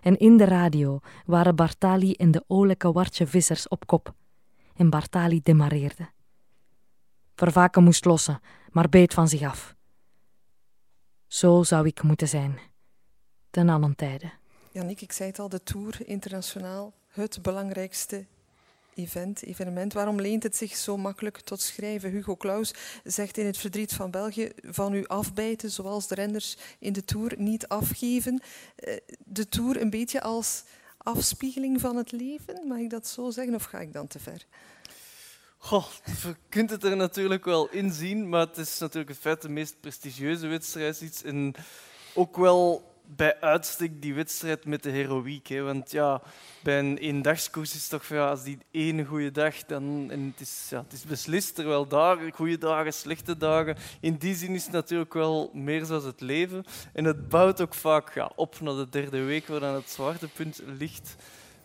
[0.00, 4.14] en in de radio waren Bartali en de olijke wartje vissers op kop.
[4.74, 6.08] En Bartali demareerde.
[7.34, 8.40] Vervaken moest lossen,
[8.70, 9.74] maar beet van zich af.
[11.26, 12.58] Zo zou ik moeten zijn,
[13.50, 14.30] ten allen tijde.
[14.72, 18.26] Janik, ik zei het al, de Tour internationaal, het belangrijkste
[18.94, 19.92] event, evenement.
[19.92, 22.10] Waarom leent het zich zo makkelijk tot schrijven?
[22.10, 26.92] Hugo Claus zegt in het verdriet van België van u afbijten, zoals de renners in
[26.92, 28.42] de Tour niet afgeven.
[28.76, 30.62] Eh, de Tour een beetje als
[30.98, 34.46] afspiegeling van het leven, mag ik dat zo zeggen, of ga ik dan te ver?
[35.58, 39.42] Goh, je kunt het er natuurlijk wel in zien, maar het is natuurlijk het feit
[39.42, 41.22] de meest prestigieuze wedstrijd is.
[41.22, 41.54] En
[42.14, 45.46] ook wel bij uitstek die wedstrijd met de heroïek.
[45.46, 45.62] Hè.
[45.62, 46.22] Want ja,
[46.62, 50.40] bij een eendagskoers is het toch ja, als die ene goede dag, dan, en het,
[50.40, 51.54] is, ja, het is beslist.
[51.54, 56.04] Terwijl daar, goede dagen, slechte dagen, in die zin is het natuurlijk wel meer zoals
[56.04, 56.64] het leven.
[56.92, 60.62] En het bouwt ook vaak ja, op naar de derde week, waar dan het zwaartepunt
[60.78, 61.16] ligt.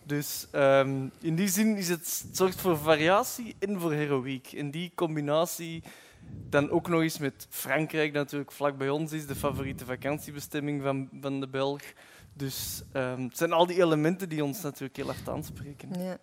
[0.03, 4.51] Dus ehm, in die zin is het, zorgt voor variatie en voor heroïek.
[4.51, 5.83] In die combinatie
[6.49, 10.81] dan ook nog eens met Frankrijk, dat natuurlijk vlak bij ons is, de favoriete vakantiebestemming
[10.81, 11.81] van, van de Belg.
[12.33, 15.89] Dus um, het zijn al die elementen die ons natuurlijk heel hard aanspreken.
[15.99, 16.17] Ja.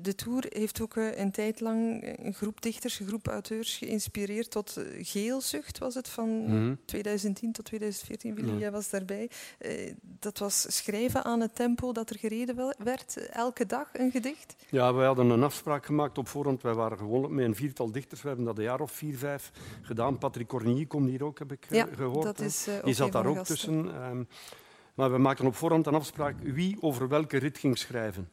[0.00, 4.50] De Tour heeft ook eh, een tijd lang een groep dichters, een groep auteurs geïnspireerd
[4.50, 7.56] tot eh, Geelzucht, was het, van 2010 mhm.
[7.56, 8.34] tot 2014.
[8.34, 9.30] Willy, jij was daarbij.
[9.60, 14.56] Uh, dat was schrijven aan het tempo dat er gereden werd, elke dag een gedicht?
[14.70, 16.62] Ja, wij hadden een afspraak gemaakt op voorhand.
[16.62, 18.22] Wij waren gewoon met een viertal dichters.
[18.22, 20.18] We hebben dat een jaar of vier, vijf gedaan.
[20.18, 22.22] Patrick Cornier komt hier ook, heb ik ja, gehoord.
[22.22, 24.04] Dat is, Die zat daar ook tussen.
[24.04, 24.28] Um,
[24.94, 28.28] maar we maakten op voorhand een afspraak wie over welke rit ging schrijven.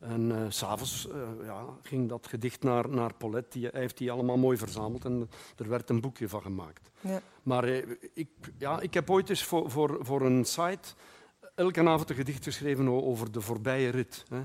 [0.00, 3.58] En uh, s'avonds uh, ja, ging dat gedicht naar, naar Paulette.
[3.58, 6.90] Die, hij heeft die allemaal mooi verzameld en er werd een boekje van gemaakt.
[7.00, 7.20] Ja.
[7.42, 10.88] Maar uh, ik, ja, ik heb ooit eens voor, voor, voor een site
[11.54, 14.24] elke avond een gedicht geschreven over de voorbije rit.
[14.28, 14.42] Hè.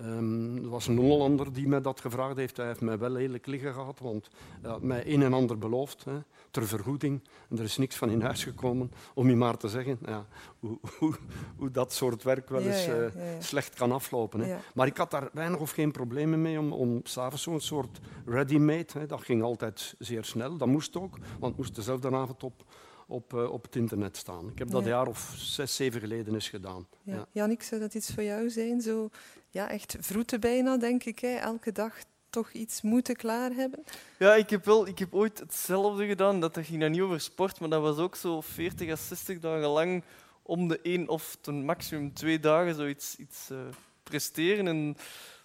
[0.00, 2.56] Um, er was een Hollander die mij dat gevraagd heeft.
[2.56, 4.28] Hij heeft mij wel lelijk liggen gehad, want
[4.60, 6.18] hij had mij een en ander beloofd hè,
[6.50, 7.22] ter vergoeding.
[7.48, 10.26] En er is niks van in huis gekomen, om je maar te zeggen ja,
[10.58, 11.14] hoe, hoe,
[11.56, 12.94] hoe, dat soort werk wel eens uh,
[13.38, 14.40] slecht kan aflopen.
[14.40, 14.56] Hè.
[14.74, 19.06] Maar ik had daar weinig of geen problemen mee om, om s'avonds zo'n soort ready-made,
[19.06, 22.64] dat ging altijd zeer snel, dat moest ook, want het moest dezelfde avond op,
[23.08, 24.48] op, uh, op het internet staan.
[24.50, 26.86] Ik heb dat een jaar of zes, zeven geleden eens gedaan.
[27.02, 27.14] Ja.
[27.14, 27.26] Ja.
[27.32, 28.80] Jannik, zou dat iets voor jou zijn?
[28.80, 29.10] Zo,
[29.48, 31.18] ja, echt vroeten bijna, denk ik.
[31.18, 31.34] Hè?
[31.34, 31.94] Elke dag
[32.30, 33.84] toch iets moeten klaar hebben?
[34.18, 36.40] Ja, ik heb, wel, ik heb ooit hetzelfde gedaan.
[36.40, 39.38] Dat, dat ging dan niet over sport, maar dat was ook zo 40 à 60
[39.38, 40.02] dagen lang
[40.42, 43.58] om de één of ten maximum twee dagen zoiets iets, uh,
[44.02, 44.66] presteren.
[44.66, 44.96] En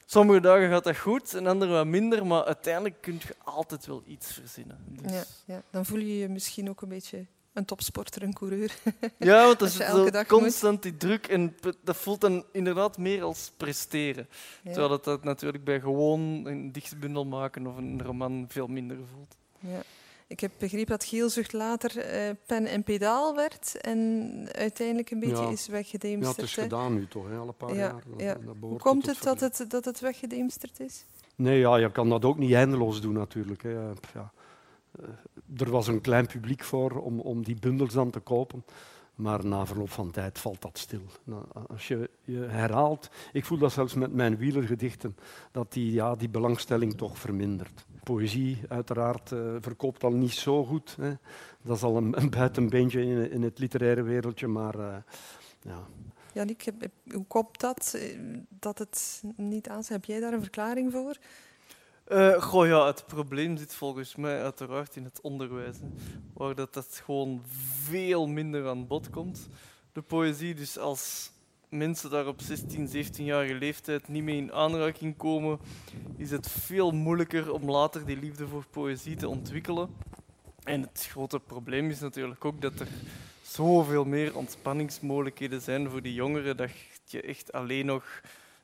[0.05, 4.03] sommige dagen gaat dat goed en andere wat minder, maar uiteindelijk kun je altijd wel
[4.05, 4.77] iets verzinnen.
[4.87, 5.11] Dus...
[5.11, 8.75] Ja, ja, dan voel je je misschien ook een beetje een topsporter, een coureur.
[9.17, 13.51] Ja, want dat is zo constant die druk en dat voelt dan inderdaad meer als
[13.57, 14.27] presteren.
[14.63, 19.35] Terwijl dat, dat natuurlijk bij gewoon een dichtbundel maken of een roman veel minder voelt.
[19.59, 19.81] Ja.
[20.27, 25.51] Ik heb begrepen dat Geelzucht later uh, pen en pedaal werd en uiteindelijk een beetje
[25.51, 26.35] is weggedemsterd.
[26.35, 28.03] Ja, het is gedaan nu toch, hè, al een paar jaar.
[28.17, 28.37] ja.
[28.59, 31.05] Hoe komt het dat, het dat het weggedemsterd is?
[31.35, 33.63] Nee, ja, je kan dat ook niet eindeloos doen natuurlijk.
[33.63, 33.69] Hè.
[34.13, 34.31] Ja.
[34.99, 35.07] Eh,
[35.57, 38.63] er was een klein publiek voor om, om die bundels dan te kopen.
[39.15, 41.01] Maar na verloop van tijd valt dat stil.
[41.23, 45.15] Nou, als je je herhaalt, ik voel dat zelfs met mijn wielergedichten,
[45.51, 47.85] dat die, ja, die belangstelling toch vermindert.
[48.03, 50.95] Poëzie, uiteraard, uh, verkoopt al niet zo goed.
[51.01, 51.13] Hè.
[51.61, 54.95] Dat is al een, een buitenbeentje in, in, het literaire wereldje, maar uh,
[55.61, 55.87] ja.
[56.33, 56.65] Janik,
[57.11, 57.97] hoe komt dat,
[58.49, 61.17] dat het niet aan Heb jij daar een verklaring voor?
[62.07, 65.77] Uh, goh, ja, het probleem zit volgens mij uiteraard in het onderwijs,
[66.33, 67.43] waar dat, dat gewoon
[67.83, 69.47] veel minder aan bod komt,
[69.91, 70.55] de poëzie.
[70.55, 71.31] Dus als
[71.69, 75.59] mensen daar op 16, 17-jarige leeftijd niet mee in aanraking komen,
[76.17, 79.89] is het veel moeilijker om later die liefde voor poëzie te ontwikkelen.
[80.63, 82.87] En het grote probleem is natuurlijk ook dat er
[83.41, 86.71] zoveel meer ontspanningsmogelijkheden zijn voor die jongeren, dat
[87.05, 88.21] je echt alleen nog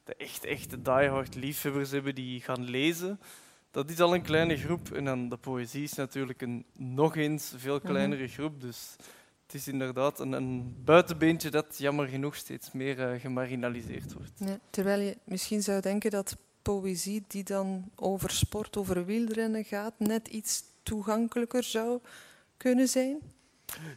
[0.09, 3.19] de echt, echte diehard liefhebbers hebben die gaan lezen.
[3.71, 4.91] Dat is al een kleine groep.
[4.91, 7.87] En dan de poëzie is natuurlijk een nog eens veel mhm.
[7.87, 8.61] kleinere groep.
[8.61, 8.95] Dus
[9.45, 14.31] het is inderdaad een, een buitenbeentje dat jammer genoeg steeds meer uh, gemarginaliseerd wordt.
[14.37, 19.93] Ja, terwijl je misschien zou denken dat poëzie die dan over sport, over wielrennen gaat,
[19.97, 21.99] net iets toegankelijker zou
[22.57, 23.17] kunnen zijn?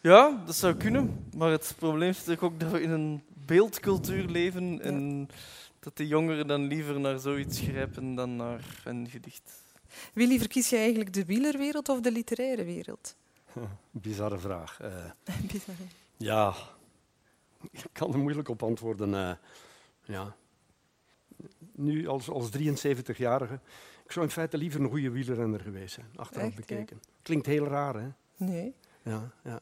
[0.03, 1.27] Ja, dat zou kunnen.
[1.37, 4.81] Maar het probleem is natuurlijk ook dat we in een beeldcultuur leven.
[4.83, 5.29] En
[5.83, 9.62] dat de jongeren dan liever naar zoiets grijpen dan naar een gedicht.
[10.12, 13.16] Willy, verkies je eigenlijk de wielerwereld of de literaire wereld?
[13.90, 14.81] Bizarre vraag.
[14.83, 15.11] Uh,
[15.53, 15.83] Bizarre.
[16.16, 16.55] Ja,
[17.71, 19.09] ik kan er moeilijk op antwoorden.
[19.09, 19.33] Uh,
[20.03, 20.37] ja.
[21.73, 23.61] Nu, als, als 73-jarige,
[24.05, 27.01] ik zou in feite liever een goede wielrenner geweest zijn, achteraf bekeken.
[27.23, 28.09] Klinkt heel raar, hè?
[28.37, 28.75] Nee.
[29.03, 29.61] Ja, ja.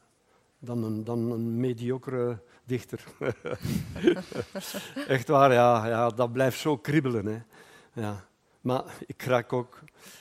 [0.59, 2.41] Dan een, dan een mediocre
[5.07, 7.25] Echt waar, ja, ja, dat blijft zo kribbelen.
[7.25, 7.39] Hè.
[8.01, 8.29] Ja.
[8.61, 9.79] Maar ik raak ook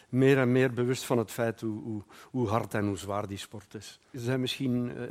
[0.08, 3.38] meer en meer bewust van het feit hoe, hoe, hoe hard en hoe zwaar die
[3.38, 4.00] sport is.
[4.10, 5.02] Er zijn misschien uh,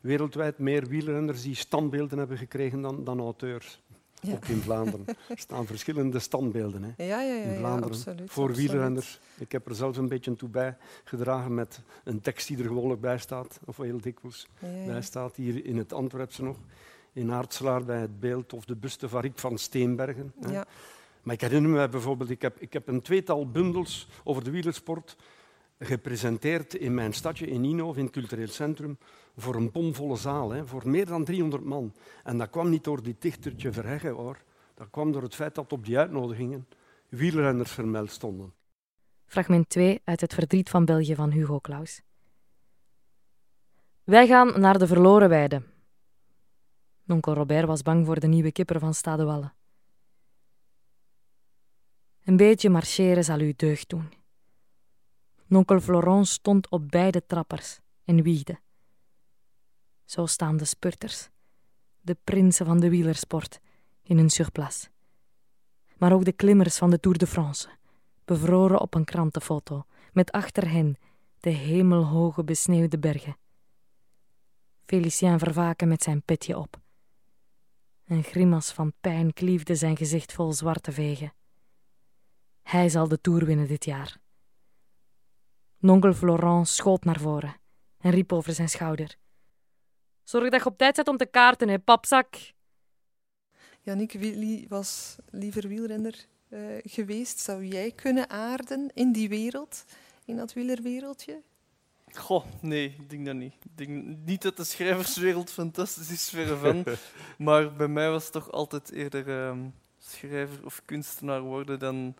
[0.00, 3.82] wereldwijd meer wielrenners die standbeelden hebben gekregen dan, dan auteurs.
[4.20, 4.34] Ja.
[4.34, 5.04] Ook in Vlaanderen.
[5.06, 8.70] Er staan verschillende standbeelden hè, ja, ja, in Vlaanderen absoluut, voor absoluut.
[8.70, 9.20] wielrenners.
[9.38, 13.18] Ik heb er zelfs een beetje toe bijgedragen met een tekst die er gewoonlijk bij
[13.18, 14.48] staat, of heel dikwijls
[14.86, 16.56] bij staat, hier in het Antwerpse nog
[17.12, 20.32] in Aartselaar bij het beeld of de buste van Rick van Steenbergen.
[20.50, 20.66] Ja.
[21.22, 25.16] Maar ik herinner me bijvoorbeeld, ik heb, ik heb een tweetal bundels over de wielersport
[25.78, 28.98] gepresenteerd in mijn stadje in Inhoven, in het cultureel centrum,
[29.36, 31.94] voor een bomvolle zaal, hè, voor meer dan 300 man.
[32.22, 34.42] En dat kwam niet door die dichtertje Verheggen, hoor,
[34.74, 36.68] Dat kwam door het feit dat op die uitnodigingen
[37.08, 38.54] wielrenners vermeld stonden.
[39.24, 42.02] Fragment 2 uit Het verdriet van België van Hugo Claus.
[44.04, 45.62] Wij gaan naar de verloren weide.
[47.06, 49.54] Onkel Robert was bang voor de nieuwe kipper van Stade Wallen.
[52.24, 54.12] Een beetje marcheren zal u deugd doen.
[55.48, 58.60] Nonkel Florent stond op beide trappers en wiegde.
[60.04, 61.28] Zo staan de spurters,
[62.00, 63.60] de prinsen van de wielersport,
[64.02, 64.88] in hun surplace.
[65.96, 67.68] Maar ook de klimmers van de Tour de France,
[68.24, 70.96] bevroren op een krantenfoto, met achter hen
[71.40, 73.36] de hemelhoge besneeuwde bergen.
[74.84, 76.80] Felicien vervaken met zijn petje op.
[78.04, 81.32] Een grimas van pijn kliefde zijn gezicht vol zwarte vegen.
[82.62, 84.24] Hij zal de Tour winnen dit jaar.
[85.78, 87.56] Nonkel Florent schoot naar voren
[88.00, 89.16] en riep over zijn schouder.
[90.22, 92.36] Zorg dat je op tijd zet om te kaarten, hè, papzak.
[93.82, 97.38] Jannik Willy was liever wielrenner uh, geweest.
[97.38, 99.84] Zou jij kunnen aarden in die wereld,
[100.24, 101.42] in dat wielerwereldje?
[102.12, 103.54] Goh, nee, ik denk dat niet.
[103.64, 106.84] Ik denk niet dat de schrijverswereld fantastisch is, verre van.
[107.46, 109.56] maar bij mij was het toch altijd eerder uh,
[109.98, 112.14] schrijver of kunstenaar worden dan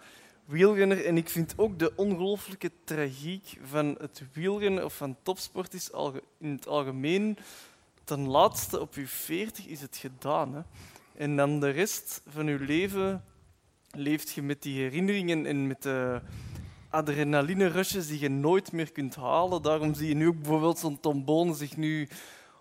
[0.46, 1.04] wielrenner.
[1.04, 5.90] En ik vind ook de ongelooflijke tragiek van het wielrennen of van topsport is
[6.38, 7.38] in het algemeen.
[8.04, 10.54] Ten laatste op je 40 is het gedaan.
[10.54, 10.60] Hè.
[11.16, 13.24] En dan de rest van je leven
[13.90, 16.20] leeft je met die herinneringen en met de
[16.90, 19.62] adrenaline-rushes die je nooit meer kunt halen.
[19.62, 22.08] Daarom zie je nu ook bijvoorbeeld zo'n Tom zich nu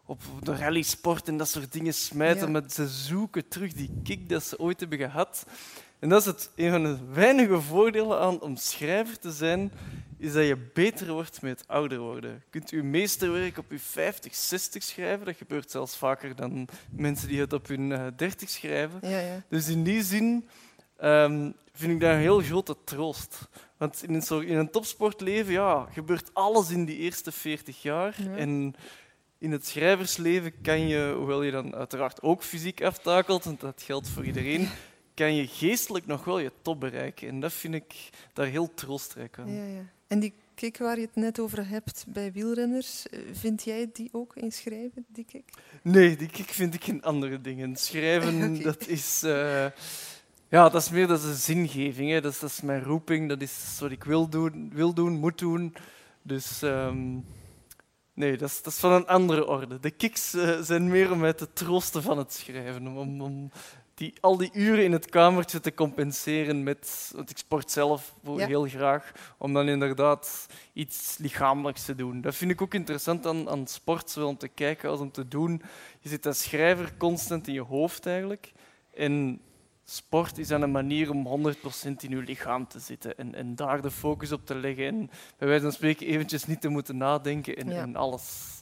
[0.05, 2.51] op de rallysport en dat soort dingen smijten.
[2.51, 2.69] Ja.
[2.69, 5.45] ze zoeken terug die kick dat ze ooit hebben gehad.
[5.99, 9.71] En dat is het, een van de weinige voordelen aan om schrijver te zijn,
[10.17, 12.31] is dat je beter wordt met ouder worden.
[12.31, 15.25] Je kunt je meesterwerk op je 50, 60 schrijven.
[15.25, 18.99] Dat gebeurt zelfs vaker dan mensen die het op hun 30 eh, schrijven.
[19.01, 19.43] Ja, ja.
[19.49, 20.47] Dus in die zin
[21.03, 23.47] um, vind ik dat een heel grote troost.
[23.77, 28.15] Want in een, in een topsportleven ja, gebeurt alles in die eerste 40 jaar.
[28.35, 28.75] En
[29.37, 34.09] in het schrijversleven kan je, hoewel je dan uiteraard ook fysiek aftakelt, want dat geldt
[34.09, 34.69] voor iedereen,
[35.15, 37.27] kan je geestelijk nog wel je top bereiken.
[37.27, 39.53] En dat vind ik daar heel troostrijk aan.
[39.53, 39.89] Ja, ja.
[40.07, 44.09] En die kick waar je het net over hebt bij wielrenners, eh, vind jij die
[44.11, 45.49] ook in schrijven, die kick?
[45.81, 47.75] Nee, die kick vind ik in andere dingen.
[47.75, 49.23] Schrijven, dat is...
[49.23, 49.65] Uh,
[50.49, 52.11] ja, dat is meer dat is een zingeving.
[52.11, 52.21] Hè.
[52.21, 55.37] Dat, is, dat is mijn roeping, dat is wat ik wil doen, wil doen moet
[55.37, 55.75] doen.
[56.21, 57.25] Dus um,
[58.13, 59.79] nee, dat is, dat is van een andere orde.
[59.79, 62.87] De kicks uh, zijn meer om mij te troosten van het schrijven.
[62.87, 63.51] Om, om
[63.95, 67.11] die, al die uren in het kamertje te compenseren met...
[67.15, 72.21] Want ik sport zelf heel graag, om dan inderdaad iets lichamelijks te doen.
[72.21, 75.27] Dat vind ik ook interessant aan, aan sport, zowel om te kijken als om te
[75.27, 75.61] doen.
[75.99, 78.51] Je zit als schrijver constant in je hoofd eigenlijk.
[78.93, 79.41] En
[79.85, 81.57] sport is dan een manier om 100%
[81.99, 84.85] in je lichaam te zitten en, en daar de focus op te leggen.
[84.85, 88.61] En bij wijze van spreken eventjes niet te moeten nadenken en, en alles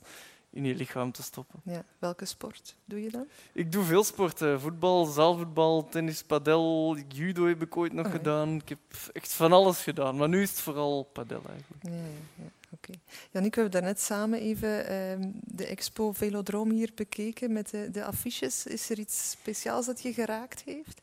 [0.54, 1.62] in je lichaam te stoppen.
[1.64, 1.84] Ja.
[2.00, 3.28] Welke sport doe je dan?
[3.54, 4.62] Ik doe veel sporten.
[4.62, 8.56] Voetbal, zaalvoetbal, tennis, padel, judo heb ik ooit nog oh, gedaan.
[8.56, 8.80] Ik heb
[9.14, 11.84] echt van alles gedaan, maar nu is het vooral padel eigenlijk.
[11.84, 11.98] Ja, ja,
[12.36, 12.44] ja.
[12.72, 12.90] oké.
[12.90, 13.00] Okay.
[13.32, 18.06] Jannik, we hebben daarnet samen even uh, de expo Velodroom hier bekeken met de, de
[18.06, 18.66] affiches.
[18.66, 21.02] Is er iets speciaals dat je geraakt heeft?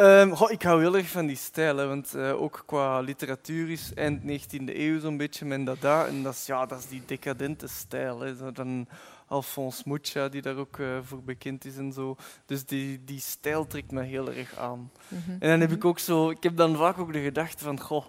[0.00, 3.94] Um, ik hou heel erg van die stijl, hè, want uh, ook qua literatuur is
[3.94, 6.06] eind 19e eeuw zo'n beetje men dat daar.
[6.06, 8.20] En dat is, ja, dat is die decadente stijl.
[8.20, 8.52] Hè.
[8.52, 8.88] Dan
[9.26, 12.16] Alphonse Mucha, die daar ook uh, voor bekend is en zo.
[12.46, 14.78] Dus die, die stijl trekt me heel erg aan.
[14.78, 15.36] Mm -hmm.
[15.40, 16.30] En dan heb ik ook zo...
[16.30, 17.80] Ik heb dan vaak ook de gedachte van...
[17.80, 18.04] Goh,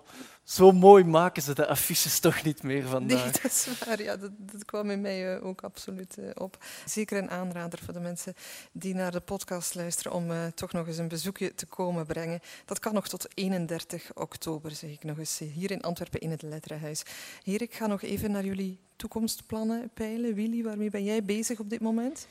[0.48, 3.24] zo mooi maken ze de affiches toch niet meer vandaag.
[3.24, 4.02] Nee, dat is waar.
[4.02, 6.58] Ja, dat, dat kwam in mij uh, ook absoluut uh, op.
[6.86, 8.34] Zeker een aanrader voor de mensen
[8.72, 12.40] die naar de podcast luisteren om uh, toch nog eens een bezoekje te komen brengen.
[12.66, 16.42] Dat kan nog tot 31 oktober, zeg ik nog eens, hier in Antwerpen in het
[16.42, 17.04] Letterenhuis.
[17.44, 20.34] Hier, ik ga nog even naar jullie toekomstplannen peilen.
[20.34, 22.28] Willy, waarmee ben jij bezig op dit moment?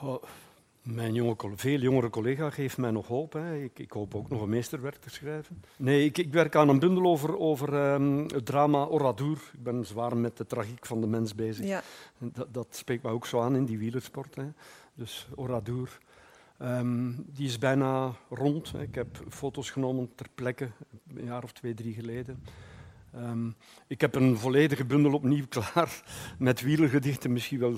[0.00, 0.22] Oh,
[0.92, 3.32] mijn jonge, veel jongere collega geeft mij nog hoop.
[3.32, 3.56] Hè.
[3.56, 5.62] Ik, ik, hoop ook nog een meesterwerk te schrijven.
[5.76, 9.50] Nee, ik, ik werk aan een bundel over, over um, het drama Oradour.
[9.52, 11.66] Ik ben zwaar met de tragiek van de mens bezig.
[11.66, 11.82] Ja.
[12.18, 14.34] Dat, dat, spreekt mij ook zo aan in die wielersport.
[14.34, 14.46] Hè.
[14.94, 15.98] Dus Oradour.
[16.62, 18.72] Um, die is bijna rond.
[18.72, 18.82] Hè.
[18.82, 20.70] Ik heb foto's genomen ter plekke,
[21.16, 22.42] een jaar of twee, drie geleden.
[23.16, 23.54] Um,
[23.86, 26.02] ik heb een volledige bundel opnieuw klaar
[26.38, 27.76] met wielergedichten, misschien wel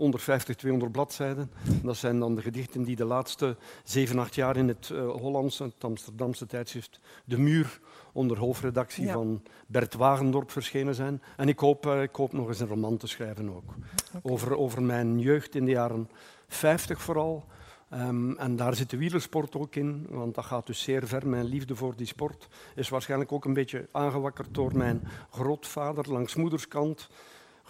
[0.00, 1.50] 150, 200 bladzijden.
[1.82, 5.64] Dat zijn dan de gedichten die de laatste 7, 8 jaar in het uh, Hollandse,
[5.64, 7.80] het Amsterdamse tijdschrift De Muur
[8.12, 9.12] onder hoofdredactie ja.
[9.12, 11.22] van Bert Wagendorp verschenen zijn.
[11.36, 13.74] En ik hoop, uh, ik hoop nog eens een roman te schrijven ook.
[14.08, 14.20] Okay.
[14.22, 16.10] Over, over mijn jeugd in de jaren
[16.48, 17.44] 50 vooral.
[17.90, 21.28] Ehm, en daar zit de wielersport ook in, want dat gaat dus zeer ver.
[21.28, 26.34] Mijn liefde voor die sport is waarschijnlijk ook een beetje aangewakkerd door mijn grootvader langs
[26.34, 27.08] moederskant,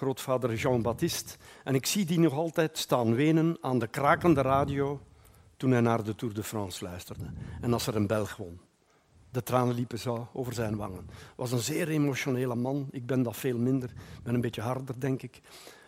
[0.00, 1.36] grootvader Jean-Baptiste.
[1.64, 5.00] En ik zie die nog altijd staan wenen aan de krakende radio
[5.56, 7.24] toen hij naar de Tour de France luisterde.
[7.60, 8.60] En als er een Belg won.
[9.30, 11.10] De tranen liepen zo over zijn wangen.
[11.36, 12.88] was een zeer emotionele man.
[12.90, 13.90] Ik ben dat veel minder.
[13.90, 15.40] Ik ben een beetje harder, denk ik.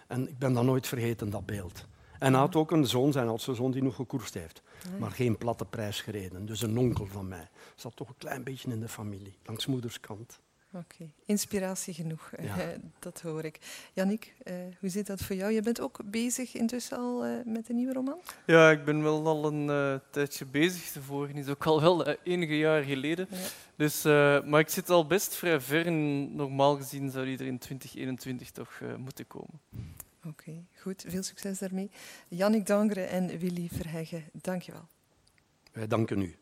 [0.09, 1.87] En ik ben dat nooit vergeten, dat beeld.
[2.19, 4.63] En hij had ook een zoon, zijn oudste zoon, die nog gekoerst heeft.
[4.99, 6.47] Maar geen platte prijs gereden.
[6.47, 7.49] Dus een onkel van mij.
[7.75, 10.41] Zat toch een klein beetje in de familie, langs moederskant.
[10.75, 12.73] Oké, inspiratie genoeg, ja.
[12.99, 13.59] dat hoor ik.
[13.93, 15.53] Jannik, uh, hoe zit dat voor jou?
[15.53, 18.19] Je bent ook bezig intussen al uh, met een nieuwe roman?
[18.47, 20.93] Ja, ik ben wel al een uh, tijdje bezig.
[20.93, 23.27] De vorige is ook al wel enige jaar geleden.
[23.31, 23.37] Ja.
[23.77, 24.03] Dus,
[24.45, 28.51] maar ik zit al best vrij ver en normaal gezien zou die er in 2021
[28.51, 29.61] toch moeten komen.
[29.71, 31.05] Oké, okay, goed.
[31.09, 31.91] Veel succes daarmee.
[32.29, 34.89] Jannik Dangre en Willy Verheggen, dank je wel.
[35.73, 36.37] Wij danken u.